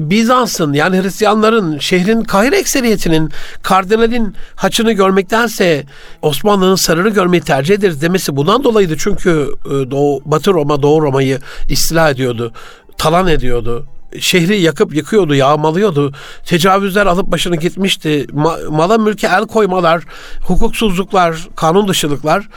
Bizans'ın 0.00 0.72
yani 0.72 1.02
Hristiyanların 1.02 1.78
şehrin 1.78 2.22
Kahire 2.22 2.58
ekseriyetinin 2.58 3.30
kardinalin 3.62 4.34
haçını 4.56 4.92
görmektense 4.92 5.84
Osmanlı'nın 6.22 6.74
sarını 6.74 7.08
görmeyi 7.08 7.42
tercih 7.42 7.74
ederiz 7.74 8.02
demesi 8.02 8.36
bundan 8.36 8.64
dolayıydı. 8.64 8.96
Çünkü 8.98 9.48
e, 9.66 9.70
Doğu, 9.90 10.22
Batı 10.24 10.54
Roma 10.54 10.82
Doğu 10.82 11.02
Roma'yı 11.02 11.38
istila 11.68 12.10
ediyordu, 12.10 12.52
talan 12.98 13.26
ediyordu 13.26 13.86
şehri 14.20 14.60
yakıp 14.60 14.94
yıkıyordu, 14.94 15.34
yağmalıyordu. 15.34 16.12
Tecavüzler 16.44 17.06
alıp 17.06 17.26
başını 17.26 17.56
gitmişti. 17.56 18.26
Ma- 18.32 18.68
mala 18.70 18.98
mülke 18.98 19.26
el 19.26 19.46
koymalar, 19.46 20.02
hukuksuzluklar, 20.40 21.48
kanun 21.56 21.88
dışılıklar 21.88 22.48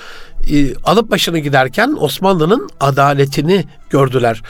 e, 0.49 0.75
alıp 0.83 1.11
başını 1.11 1.39
giderken 1.39 1.95
Osmanlı'nın 1.99 2.69
adaletini 2.79 3.65
gördüler. 3.89 4.41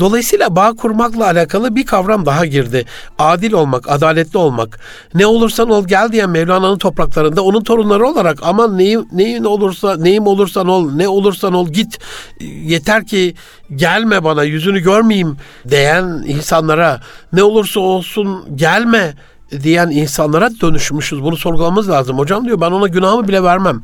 Dolayısıyla 0.00 0.56
bağ 0.56 0.72
kurmakla 0.72 1.24
alakalı 1.24 1.76
bir 1.76 1.86
kavram 1.86 2.26
daha 2.26 2.46
girdi. 2.46 2.84
Adil 3.18 3.52
olmak, 3.52 3.90
adaletli 3.90 4.38
olmak. 4.38 4.80
Ne 5.14 5.26
olursan 5.26 5.70
ol 5.70 5.86
gel 5.86 6.12
diyen 6.12 6.30
Mevlana'nın 6.30 6.78
topraklarında 6.78 7.42
onun 7.42 7.64
torunları 7.64 8.06
olarak 8.06 8.38
aman 8.42 8.78
neyim, 8.78 9.06
neyin 9.12 9.44
olursa 9.44 9.96
neyim 9.96 10.26
olursan 10.26 10.68
ol, 10.68 10.90
ne 10.90 11.08
olursan 11.08 11.54
ol 11.54 11.68
git. 11.68 11.98
Yeter 12.40 13.06
ki 13.06 13.34
gelme 13.74 14.24
bana 14.24 14.44
yüzünü 14.44 14.80
görmeyeyim 14.80 15.36
diyen 15.68 16.04
insanlara 16.26 17.00
ne 17.32 17.42
olursa 17.42 17.80
olsun 17.80 18.56
gelme 18.56 19.14
diyen 19.62 19.90
insanlara 19.90 20.50
dönüşmüşüz. 20.60 21.22
Bunu 21.22 21.36
sorgulamamız 21.36 21.90
lazım. 21.90 22.18
Hocam 22.18 22.44
diyor 22.44 22.60
ben 22.60 22.70
ona 22.70 22.88
günahımı 22.88 23.28
bile 23.28 23.42
vermem. 23.42 23.82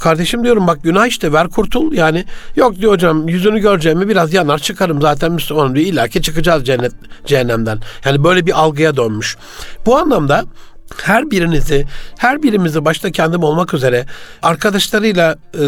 Kardeşim 0.00 0.44
diyorum 0.44 0.66
bak 0.66 0.82
günah 0.82 1.06
işte 1.06 1.32
ver 1.32 1.48
kurtul 1.48 1.92
yani. 1.92 2.24
Yok 2.56 2.76
diyor 2.76 2.92
hocam 2.92 3.28
yüzünü 3.28 3.58
göreceğimi 3.60 4.08
biraz 4.08 4.34
yanar 4.34 4.58
çıkarım 4.58 5.02
zaten 5.02 5.32
Müslümanım 5.32 5.74
diyor. 5.74 5.86
İlla 5.86 6.08
ki 6.08 6.22
çıkacağız 6.22 6.64
cennet, 6.64 6.92
cehennemden. 7.26 7.78
Yani 8.04 8.24
böyle 8.24 8.46
bir 8.46 8.60
algıya 8.60 8.96
dönmüş. 8.96 9.36
Bu 9.86 9.96
anlamda 9.96 10.44
her 11.02 11.30
birinizi, 11.30 11.86
her 12.18 12.42
birimizi 12.42 12.84
başta 12.84 13.10
kendim 13.10 13.42
olmak 13.42 13.74
üzere 13.74 14.06
arkadaşlarıyla 14.42 15.36
e, 15.54 15.62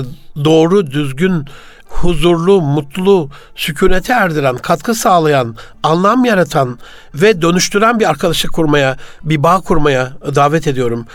doğru, 0.44 0.90
düzgün, 0.90 1.44
huzurlu, 1.88 2.60
mutlu, 2.60 3.30
sükunete 3.56 4.12
erdiren, 4.12 4.56
katkı 4.56 4.94
sağlayan, 4.94 5.56
anlam 5.82 6.24
yaratan 6.24 6.78
ve 7.14 7.42
dönüştüren 7.42 8.00
bir 8.00 8.10
arkadaşlık 8.10 8.52
kurmaya, 8.52 8.96
bir 9.22 9.42
bağ 9.42 9.60
kurmaya 9.60 10.12
davet 10.34 10.66
ediyorum. 10.66 11.06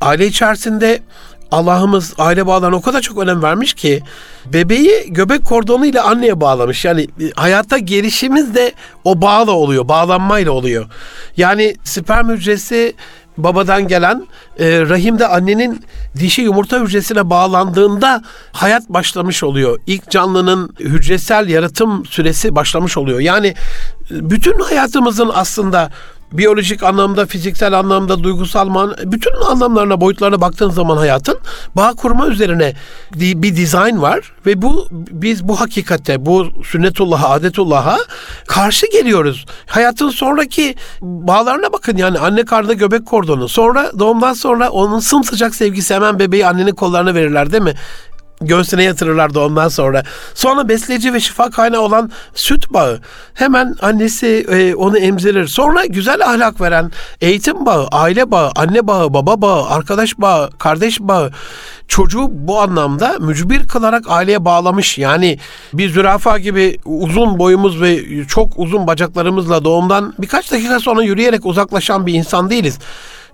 Aile 0.00 0.26
içerisinde 0.26 1.02
Allah'ımız 1.50 2.14
aile 2.18 2.46
bağlarına 2.46 2.76
o 2.76 2.80
kadar 2.80 3.00
çok 3.00 3.18
önem 3.18 3.42
vermiş 3.42 3.74
ki 3.74 4.02
bebeği 4.46 5.04
göbek 5.08 5.44
kordonu 5.44 5.86
ile 5.86 6.00
anneye 6.00 6.40
bağlamış. 6.40 6.84
Yani 6.84 7.02
e, 7.02 7.30
hayatta 7.36 7.78
gelişimiz 7.78 8.54
de 8.54 8.72
o 9.04 9.20
bağla 9.20 9.52
oluyor, 9.52 9.88
bağlanmayla 9.88 10.52
oluyor. 10.52 10.86
Yani 11.36 11.76
sperm 11.84 12.30
hücresi 12.30 12.94
babadan 13.36 13.88
gelen 13.88 14.26
e, 14.58 14.80
rahimde 14.80 15.26
annenin 15.26 15.84
dişi 16.16 16.42
yumurta 16.42 16.80
hücresine 16.80 17.30
bağlandığında 17.30 18.22
hayat 18.52 18.88
başlamış 18.88 19.44
oluyor. 19.44 19.80
İlk 19.86 20.10
canlının 20.10 20.74
hücresel 20.80 21.48
yaratım 21.48 22.06
süresi 22.06 22.54
başlamış 22.54 22.96
oluyor. 22.96 23.20
Yani 23.20 23.46
e, 23.46 23.54
bütün 24.10 24.58
hayatımızın 24.58 25.30
aslında 25.34 25.90
biyolojik 26.34 26.82
anlamda, 26.82 27.26
fiziksel 27.26 27.78
anlamda, 27.78 28.24
duygusal 28.24 28.68
man 28.68 28.94
bütün 29.04 29.32
anlamlarına, 29.50 30.00
boyutlarına 30.00 30.40
baktığın 30.40 30.70
zaman 30.70 30.96
hayatın 30.96 31.38
bağ 31.76 31.92
kurma 31.92 32.26
üzerine 32.26 32.74
bir 33.14 33.56
dizayn 33.56 34.02
var 34.02 34.32
ve 34.46 34.62
bu 34.62 34.88
biz 34.90 35.48
bu 35.48 35.60
hakikate, 35.60 36.26
bu 36.26 36.46
sünnetullah'a, 36.64 37.30
adetullah'a 37.30 37.98
karşı 38.46 38.86
geliyoruz. 38.90 39.46
Hayatın 39.66 40.10
sonraki 40.10 40.74
bağlarına 41.00 41.72
bakın 41.72 41.96
yani 41.96 42.18
anne 42.18 42.44
karnında 42.44 42.72
göbek 42.72 43.06
kordonu. 43.06 43.48
Sonra 43.48 43.92
doğumdan 43.98 44.32
sonra 44.32 44.70
onun 44.70 44.98
sımsıcak 44.98 45.54
sevgisi 45.54 45.94
hemen 45.94 46.18
bebeği 46.18 46.46
annenin 46.46 46.74
kollarına 46.74 47.14
verirler 47.14 47.52
değil 47.52 47.62
mi? 47.62 47.74
Göğsüne 48.40 48.84
yatırırlardı 48.84 49.40
ondan 49.40 49.68
sonra. 49.68 50.02
Sonra 50.34 50.68
besleyici 50.68 51.12
ve 51.12 51.20
şifa 51.20 51.50
kaynağı 51.50 51.80
olan 51.80 52.10
süt 52.34 52.72
bağı. 52.72 53.00
Hemen 53.34 53.74
annesi 53.82 54.46
e, 54.50 54.74
onu 54.74 54.98
emzirir. 54.98 55.46
Sonra 55.46 55.84
güzel 55.86 56.26
ahlak 56.26 56.60
veren 56.60 56.92
eğitim 57.20 57.66
bağı, 57.66 57.88
aile 57.92 58.30
bağı, 58.30 58.52
anne 58.56 58.86
bağı, 58.86 59.14
baba 59.14 59.42
bağı, 59.42 59.68
arkadaş 59.68 60.18
bağı, 60.18 60.50
kardeş 60.58 61.00
bağı. 61.00 61.30
Çocuğu 61.88 62.26
bu 62.30 62.60
anlamda 62.60 63.16
mücbir 63.20 63.68
kılarak 63.68 64.04
aileye 64.08 64.44
bağlamış. 64.44 64.98
Yani 64.98 65.38
bir 65.72 65.88
zürafa 65.88 66.38
gibi 66.38 66.78
uzun 66.84 67.38
boyumuz 67.38 67.80
ve 67.80 68.24
çok 68.26 68.48
uzun 68.56 68.86
bacaklarımızla 68.86 69.64
doğumdan 69.64 70.14
birkaç 70.18 70.52
dakika 70.52 70.80
sonra 70.80 71.02
yürüyerek 71.02 71.46
uzaklaşan 71.46 72.06
bir 72.06 72.14
insan 72.14 72.50
değiliz. 72.50 72.78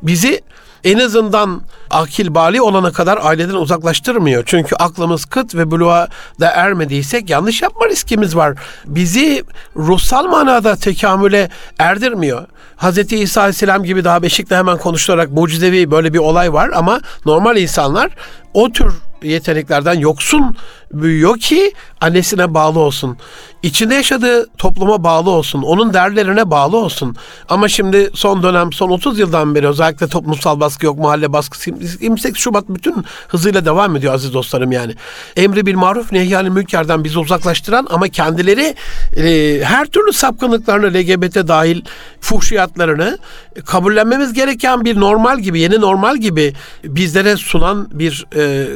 Bizi 0.03 0.40
en 0.85 0.99
azından 0.99 1.62
akil 1.91 2.35
bali 2.35 2.61
olana 2.61 2.93
kadar 2.93 3.18
aileden 3.22 3.55
uzaklaştırmıyor. 3.55 4.43
Çünkü 4.47 4.76
aklımız 4.76 5.24
kıt 5.24 5.55
ve 5.55 5.70
buluğa 5.70 6.09
da 6.41 6.51
ermediysek 6.51 7.31
yanlış 7.31 7.62
yapma 7.62 7.89
riskimiz 7.89 8.37
var. 8.37 8.59
Bizi 8.87 9.45
ruhsal 9.76 10.24
manada 10.24 10.76
tekamüle 10.76 11.51
erdirmiyor. 11.78 12.47
Hz. 12.76 13.12
İsa 13.12 13.41
Aleyhisselam 13.41 13.85
gibi 13.85 14.05
daha 14.05 14.22
Beşik'te 14.22 14.57
hemen 14.57 14.78
konuşularak 14.78 15.31
mucizevi 15.31 15.91
böyle 15.91 16.12
bir 16.12 16.18
olay 16.18 16.53
var 16.53 16.70
ama 16.74 17.01
normal 17.26 17.57
insanlar 17.57 18.11
o 18.55 18.72
tür 18.72 18.95
yeteneklerden 19.22 19.95
yoksun 19.95 20.57
büyüyor 20.93 21.38
ki 21.38 21.72
annesine 22.01 22.55
bağlı 22.55 22.78
olsun. 22.78 23.16
İçinde 23.62 23.95
yaşadığı 23.95 24.51
topluma 24.59 25.05
bağlı 25.05 25.30
olsun. 25.30 25.62
Onun 25.62 25.95
değerlerine 25.95 26.51
bağlı 26.51 26.76
olsun. 26.76 27.16
Ama 27.49 27.68
şimdi 27.68 28.11
son 28.14 28.43
dönem, 28.43 28.72
son 28.72 28.91
30 28.91 29.18
yıldan 29.18 29.55
beri 29.55 29.68
özellikle 29.68 30.07
toplumsal 30.07 30.61
baskı 30.61 30.86
yok, 30.86 30.99
mahalle 30.99 31.32
baskısı. 31.32 31.70
28 32.01 32.43
Şubat 32.43 32.64
bütün 32.68 33.05
hızıyla 33.28 33.64
devam 33.64 33.97
ediyor 33.97 34.14
aziz 34.14 34.34
dostlarım 34.34 34.72
yani. 34.72 34.95
Emri 35.36 35.66
bil 35.66 35.74
maruf 35.74 36.12
nehyani 36.12 36.51
mülkerden 36.51 37.05
bizi 37.05 37.18
uzaklaştıran 37.18 37.86
ama 37.91 38.09
kendileri 38.09 38.74
e, 39.16 39.61
her 39.64 39.86
türlü 39.86 40.12
sapkınlıklarını 40.12 40.86
LGBT 40.86 41.49
dahil 41.49 41.82
fuhşiyatlarını 42.20 43.18
kabullenmemiz 43.64 44.32
gereken 44.32 44.84
bir 44.84 45.01
normal 45.01 45.38
gibi, 45.38 45.61
yeni 45.61 45.80
normal 45.80 46.16
gibi 46.16 46.55
bizlere 46.84 47.36
sunan 47.36 47.88
bir 47.91 48.26
e, 48.36 48.68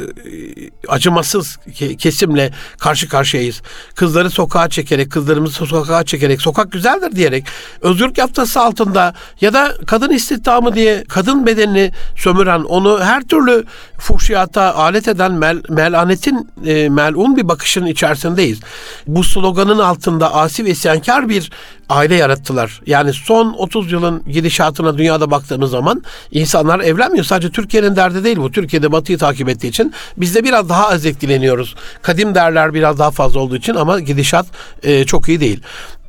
acımasız 0.89 1.59
kesimle 2.05 2.51
karşı 2.79 3.09
karşıyayız. 3.09 3.63
Kızları 3.95 4.31
sokağa 4.31 4.69
çekerek, 4.69 5.13
kızlarımızı 5.13 5.67
sokağa 5.67 6.05
çekerek, 6.05 6.43
sokak 6.43 6.73
güzeldir 6.73 7.17
diyerek, 7.17 7.47
özgürlük 7.81 8.19
yaftası 8.19 8.61
altında 8.61 9.15
ya 9.41 9.53
da 9.53 9.75
kadın 9.87 10.11
istihdamı 10.11 10.75
diye 10.75 11.05
kadın 11.09 11.47
bedenini 11.47 11.93
sömüren, 12.17 12.61
onu 12.61 13.01
her 13.01 13.23
türlü 13.23 13.65
fuhşiyata 13.99 14.75
alet 14.75 15.09
eden 15.09 15.33
mel, 15.33 15.63
melanetin 15.69 16.51
e, 16.67 16.89
melun 16.89 17.37
bir 17.37 17.49
bakışın 17.49 17.87
içerisindeyiz. 17.87 18.61
Bu 19.07 19.25
sloganın 19.25 19.79
altında 19.79 20.35
asi 20.35 20.65
ve 20.65 20.71
isyankar 20.71 21.29
bir 21.29 21.51
aile 21.89 22.15
yarattılar. 22.15 22.81
Yani 22.87 23.13
son 23.13 23.53
30 23.53 23.93
yılın 23.93 24.23
gidişatına 24.29 24.99
dünyada 24.99 25.31
baktığımız 25.31 25.71
zaman 25.71 26.03
insanlar 26.31 26.81
evlenmiyor. 26.81 27.25
Sadece 27.25 27.51
Türkiye'nin 27.51 27.97
derdi 27.97 28.25
değil 28.25 28.37
bu. 28.37 28.51
Türkiye'de 28.53 28.93
batıyı 28.93 29.19
takip 29.19 29.49
ettiği 29.49 29.69
için 29.69 29.95
biz 30.17 30.35
de 30.35 30.45
biraz 30.45 30.69
daha 30.69 30.89
az 30.89 31.07
etkileniyoruz. 31.07 31.75
Kadim 32.03 32.35
derler 32.35 32.75
biraz 32.75 32.99
daha 32.99 33.11
fazla 33.11 33.41
olduğu 33.41 33.57
için 33.57 33.75
ama 33.75 34.01
gidişat 34.01 34.47
e, 34.83 35.05
çok 35.05 35.29
iyi 35.29 35.41
değil. 35.41 35.61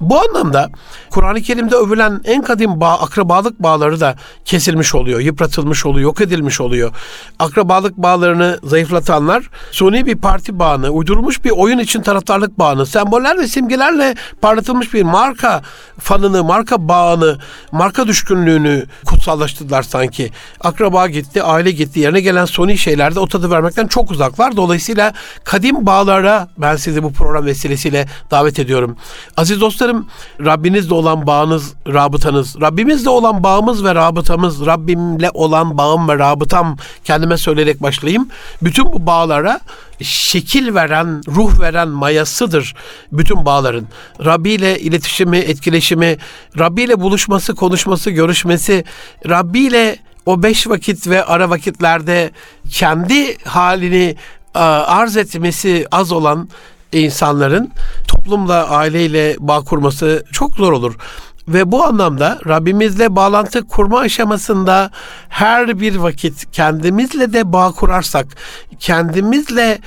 Bu 0.01 0.21
anlamda 0.21 0.69
Kur'an-ı 1.09 1.41
Kerim'de 1.41 1.75
övülen 1.75 2.21
en 2.23 2.41
kadim 2.41 2.81
bağ, 2.81 2.99
akrabalık 2.99 3.63
bağları 3.63 3.99
da 3.99 4.15
kesilmiş 4.45 4.95
oluyor, 4.95 5.19
yıpratılmış 5.19 5.85
oluyor, 5.85 6.03
yok 6.03 6.21
edilmiş 6.21 6.61
oluyor. 6.61 6.91
Akrabalık 7.39 7.97
bağlarını 7.97 8.59
zayıflatanlar 8.63 9.49
suni 9.71 10.05
bir 10.05 10.15
parti 10.15 10.59
bağını, 10.59 10.89
uydurulmuş 10.89 11.45
bir 11.45 11.51
oyun 11.51 11.79
için 11.79 12.01
taraftarlık 12.01 12.59
bağını, 12.59 12.85
semboller 12.85 13.37
ve 13.37 13.47
simgelerle 13.47 14.15
parlatılmış 14.41 14.93
bir 14.93 15.03
marka 15.03 15.61
fanını, 15.99 16.43
marka 16.43 16.87
bağını, 16.87 17.37
marka 17.71 18.07
düşkünlüğünü 18.07 18.85
kutsallaştırdılar 19.05 19.83
sanki. 19.83 20.31
Akraba 20.61 21.07
gitti, 21.07 21.43
aile 21.43 21.71
gitti, 21.71 21.99
yerine 21.99 22.21
gelen 22.21 22.45
suni 22.45 22.77
şeylerde 22.77 23.19
o 23.19 23.27
tadı 23.27 23.51
vermekten 23.51 23.87
çok 23.87 24.11
uzaklar. 24.11 24.55
Dolayısıyla 24.55 25.13
kadim 25.43 25.85
bağlara 25.85 26.47
ben 26.57 26.75
sizi 26.75 27.03
bu 27.03 27.13
program 27.13 27.45
vesilesiyle 27.45 28.07
davet 28.31 28.59
ediyorum. 28.59 28.97
Aziz 29.37 29.61
dostlarım, 29.85 30.07
Rabbinizle 30.45 30.93
olan 30.93 31.27
bağınız, 31.27 31.73
rabıtanız, 31.87 32.61
Rabbimizle 32.61 33.09
olan 33.09 33.43
bağımız 33.43 33.83
ve 33.83 33.95
rabıtamız, 33.95 34.65
Rabbimle 34.65 35.31
olan 35.33 35.77
bağım 35.77 36.07
ve 36.07 36.19
rabıtam 36.19 36.77
kendime 37.03 37.37
söyleyerek 37.37 37.81
başlayayım. 37.81 38.27
Bütün 38.61 38.85
bu 38.85 39.05
bağlara 39.05 39.59
şekil 40.01 40.75
veren, 40.75 41.21
ruh 41.27 41.59
veren 41.59 41.87
mayasıdır 41.87 42.75
bütün 43.11 43.45
bağların. 43.45 43.85
Rabbi 44.25 44.51
ile 44.51 44.79
iletişimi, 44.79 45.37
etkileşimi, 45.37 46.17
Rabbi 46.59 46.81
ile 46.81 46.99
buluşması, 46.99 47.55
konuşması, 47.55 48.11
görüşmesi, 48.11 48.83
Rabbi 49.29 49.59
ile 49.59 49.97
o 50.25 50.43
beş 50.43 50.67
vakit 50.67 51.07
ve 51.07 51.23
ara 51.23 51.49
vakitlerde 51.49 52.31
kendi 52.69 53.37
halini 53.43 54.15
arz 54.53 55.17
etmesi 55.17 55.87
az 55.91 56.11
olan 56.11 56.49
insanların 57.01 57.71
toplumla, 58.07 58.69
aileyle 58.69 59.35
bağ 59.39 59.61
kurması 59.61 60.23
çok 60.31 60.55
zor 60.55 60.71
olur. 60.71 60.95
Ve 61.47 61.71
bu 61.71 61.83
anlamda 61.83 62.39
Rabbimizle 62.47 63.15
bağlantı 63.15 63.67
kurma 63.67 63.99
aşamasında 63.99 64.91
her 65.29 65.79
bir 65.79 65.95
vakit 65.95 66.51
kendimizle 66.51 67.33
de 67.33 67.53
bağ 67.53 67.71
kurarsak, 67.71 68.27
kendimizle 68.79 69.79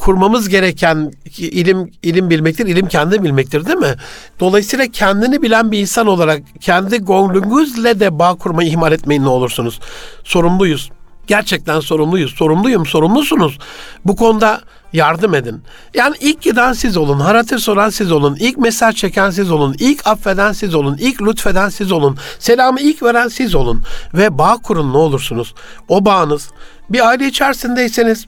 kurmamız 0.00 0.48
gereken 0.48 1.12
ilim 1.38 1.90
ilim 2.02 2.30
bilmektir, 2.30 2.66
ilim 2.66 2.88
kendi 2.88 3.22
bilmektir 3.22 3.66
değil 3.66 3.78
mi? 3.78 3.94
Dolayısıyla 4.40 4.86
kendini 4.86 5.42
bilen 5.42 5.72
bir 5.72 5.78
insan 5.78 6.06
olarak 6.06 6.42
kendi 6.60 7.04
gönlünüzle 7.04 8.00
de 8.00 8.18
bağ 8.18 8.34
kurmayı 8.34 8.68
ihmal 8.68 8.92
etmeyin 8.92 9.24
ne 9.24 9.28
olursunuz. 9.28 9.80
Sorumluyuz. 10.24 10.90
Gerçekten 11.26 11.80
sorumluyuz. 11.80 12.34
Sorumluyum, 12.34 12.86
sorumlusunuz. 12.86 13.58
Bu 14.04 14.16
konuda 14.16 14.60
yardım 14.92 15.34
edin. 15.34 15.62
Yani 15.94 16.16
ilk 16.20 16.42
giden 16.42 16.72
siz 16.72 16.96
olun, 16.96 17.20
haratır 17.20 17.58
soran 17.58 17.90
siz 17.90 18.12
olun, 18.12 18.36
ilk 18.40 18.58
mesaj 18.58 18.96
çeken 18.96 19.30
siz 19.30 19.50
olun, 19.50 19.76
ilk 19.78 20.06
affeden 20.06 20.52
siz 20.52 20.74
olun, 20.74 20.96
ilk 21.00 21.22
lütfeden 21.22 21.68
siz 21.68 21.92
olun, 21.92 22.18
selamı 22.38 22.80
ilk 22.80 23.02
veren 23.02 23.28
siz 23.28 23.54
olun 23.54 23.82
ve 24.14 24.38
bağ 24.38 24.56
kurun 24.56 24.92
ne 24.92 24.96
olursunuz. 24.96 25.54
O 25.88 26.04
bağınız 26.04 26.50
bir 26.90 27.08
aile 27.08 27.26
içerisindeyseniz 27.26 28.26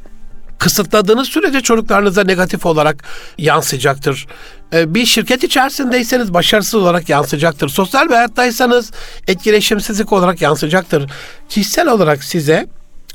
kısıtladığınız 0.58 1.28
sürece 1.28 1.60
çocuklarınıza 1.60 2.24
negatif 2.24 2.66
olarak 2.66 3.04
yansıyacaktır. 3.38 4.26
Ee, 4.72 4.94
bir 4.94 5.06
şirket 5.06 5.44
içerisindeyseniz 5.44 6.34
başarısız 6.34 6.74
olarak 6.74 7.08
yansıyacaktır. 7.08 7.68
Sosyal 7.68 8.08
bir 8.08 8.14
hayattaysanız 8.14 8.92
etkileşimsizlik 9.28 10.12
olarak 10.12 10.42
yansıyacaktır. 10.42 11.10
Kişisel 11.48 11.88
olarak 11.88 12.24
size 12.24 12.66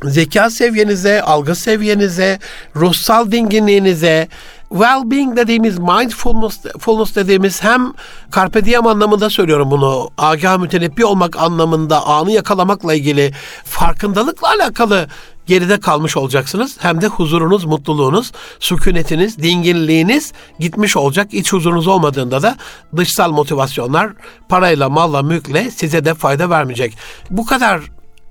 zeka 0.03 0.49
seviyenize, 0.49 1.21
algı 1.21 1.55
seviyenize, 1.55 2.39
ruhsal 2.75 3.31
dinginliğinize, 3.31 4.27
well-being 4.69 5.35
dediğimiz, 5.35 5.79
mindfulness 5.79 7.15
dediğimiz 7.15 7.63
hem 7.63 7.93
carpe 8.35 8.65
diem 8.65 8.87
anlamında 8.87 9.29
söylüyorum 9.29 9.71
bunu, 9.71 10.09
agah 10.17 10.57
mütenebbi 10.57 11.05
olmak 11.05 11.37
anlamında 11.37 12.07
anı 12.07 12.31
yakalamakla 12.31 12.93
ilgili 12.93 13.33
farkındalıkla 13.65 14.49
alakalı 14.49 15.07
geride 15.45 15.79
kalmış 15.79 16.17
olacaksınız. 16.17 16.77
Hem 16.79 17.01
de 17.01 17.07
huzurunuz, 17.07 17.65
mutluluğunuz, 17.65 18.31
sükunetiniz, 18.59 19.37
dinginliğiniz 19.37 20.33
gitmiş 20.59 20.97
olacak. 20.97 21.33
İç 21.33 21.53
huzurunuz 21.53 21.87
olmadığında 21.87 22.41
da 22.41 22.55
dışsal 22.97 23.31
motivasyonlar 23.31 24.11
parayla, 24.49 24.89
malla, 24.89 25.23
mülkle 25.23 25.71
size 25.71 26.05
de 26.05 26.13
fayda 26.13 26.49
vermeyecek. 26.49 26.97
Bu 27.29 27.45
kadar 27.45 27.81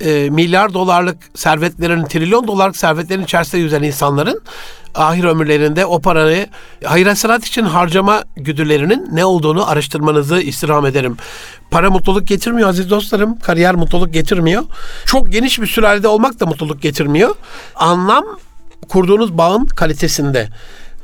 e, 0.01 0.31
milyar 0.31 0.75
dolarlık 0.75 1.17
servetlerin, 1.35 2.05
trilyon 2.05 2.47
dolarlık 2.47 2.77
servetlerin 2.77 3.25
içerisinde 3.25 3.63
yüzen 3.63 3.83
insanların 3.83 4.43
ahir 4.95 5.25
ömürlerinde 5.25 5.87
o 5.87 6.01
parayı 6.01 6.47
hayır 6.85 7.15
sanat 7.15 7.47
için 7.47 7.63
harcama 7.63 8.25
güdülerinin 8.37 9.09
ne 9.13 9.25
olduğunu 9.25 9.71
araştırmanızı 9.71 10.41
istirham 10.41 10.87
ederim. 10.87 11.17
Para 11.71 11.91
mutluluk 11.91 12.27
getirmiyor 12.27 12.69
aziz 12.69 12.91
dostlarım. 12.91 13.39
Kariyer 13.39 13.75
mutluluk 13.75 14.13
getirmiyor. 14.13 14.63
Çok 15.07 15.33
geniş 15.33 15.61
bir 15.61 15.67
sülalede 15.67 16.09
olmak 16.09 16.41
da 16.41 16.47
mutluluk 16.47 16.83
getirmiyor. 16.83 17.35
Anlam 17.75 18.25
kurduğunuz 18.89 19.39
bağın 19.39 19.67
kalitesinde. 19.67 20.49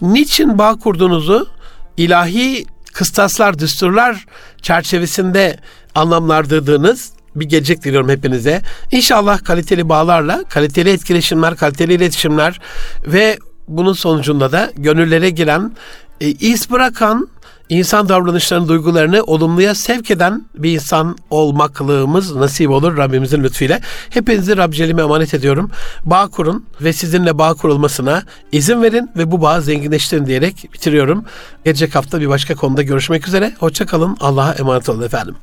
Niçin 0.02 0.58
bağ 0.58 0.78
kurduğunuzu 0.78 1.48
ilahi 1.96 2.66
kıstaslar, 2.92 3.58
düsturlar 3.58 4.26
çerçevesinde 4.62 5.58
anlamlandırdığınız 5.94 7.12
bir 7.36 7.44
gelecek 7.44 7.84
diliyorum 7.84 8.08
hepinize. 8.08 8.62
İnşallah 8.90 9.44
kaliteli 9.44 9.88
bağlarla, 9.88 10.44
kaliteli 10.48 10.90
etkileşimler, 10.90 11.56
kaliteli 11.56 11.94
iletişimler 11.94 12.60
ve 13.06 13.38
bunun 13.68 13.92
sonucunda 13.92 14.52
da 14.52 14.70
gönüllere 14.76 15.30
giren, 15.30 15.72
e, 16.20 16.28
iz 16.28 16.70
bırakan, 16.70 17.28
insan 17.68 18.08
davranışlarını, 18.08 18.68
duygularını 18.68 19.22
olumluya 19.22 19.74
sevk 19.74 20.10
eden 20.10 20.46
bir 20.54 20.72
insan 20.72 21.16
olmaklığımız 21.30 22.36
nasip 22.36 22.70
olur 22.70 22.96
Rabbimizin 22.96 23.44
lütfuyla. 23.44 23.80
Hepinizi 24.10 24.56
Rab 24.56 24.72
Celim'e 24.72 25.02
emanet 25.02 25.34
ediyorum. 25.34 25.70
Bağ 26.04 26.28
kurun 26.28 26.66
ve 26.80 26.92
sizinle 26.92 27.38
bağ 27.38 27.54
kurulmasına 27.54 28.22
izin 28.52 28.82
verin 28.82 29.10
ve 29.16 29.30
bu 29.30 29.42
bağı 29.42 29.62
zenginleştirin 29.62 30.26
diyerek 30.26 30.68
bitiriyorum. 30.72 31.24
Gelecek 31.64 31.94
hafta 31.94 32.20
bir 32.20 32.28
başka 32.28 32.54
konuda 32.54 32.82
görüşmek 32.82 33.28
üzere. 33.28 33.52
Hoşçakalın. 33.58 34.16
Allah'a 34.20 34.52
emanet 34.52 34.88
olun 34.88 35.02
efendim. 35.02 35.36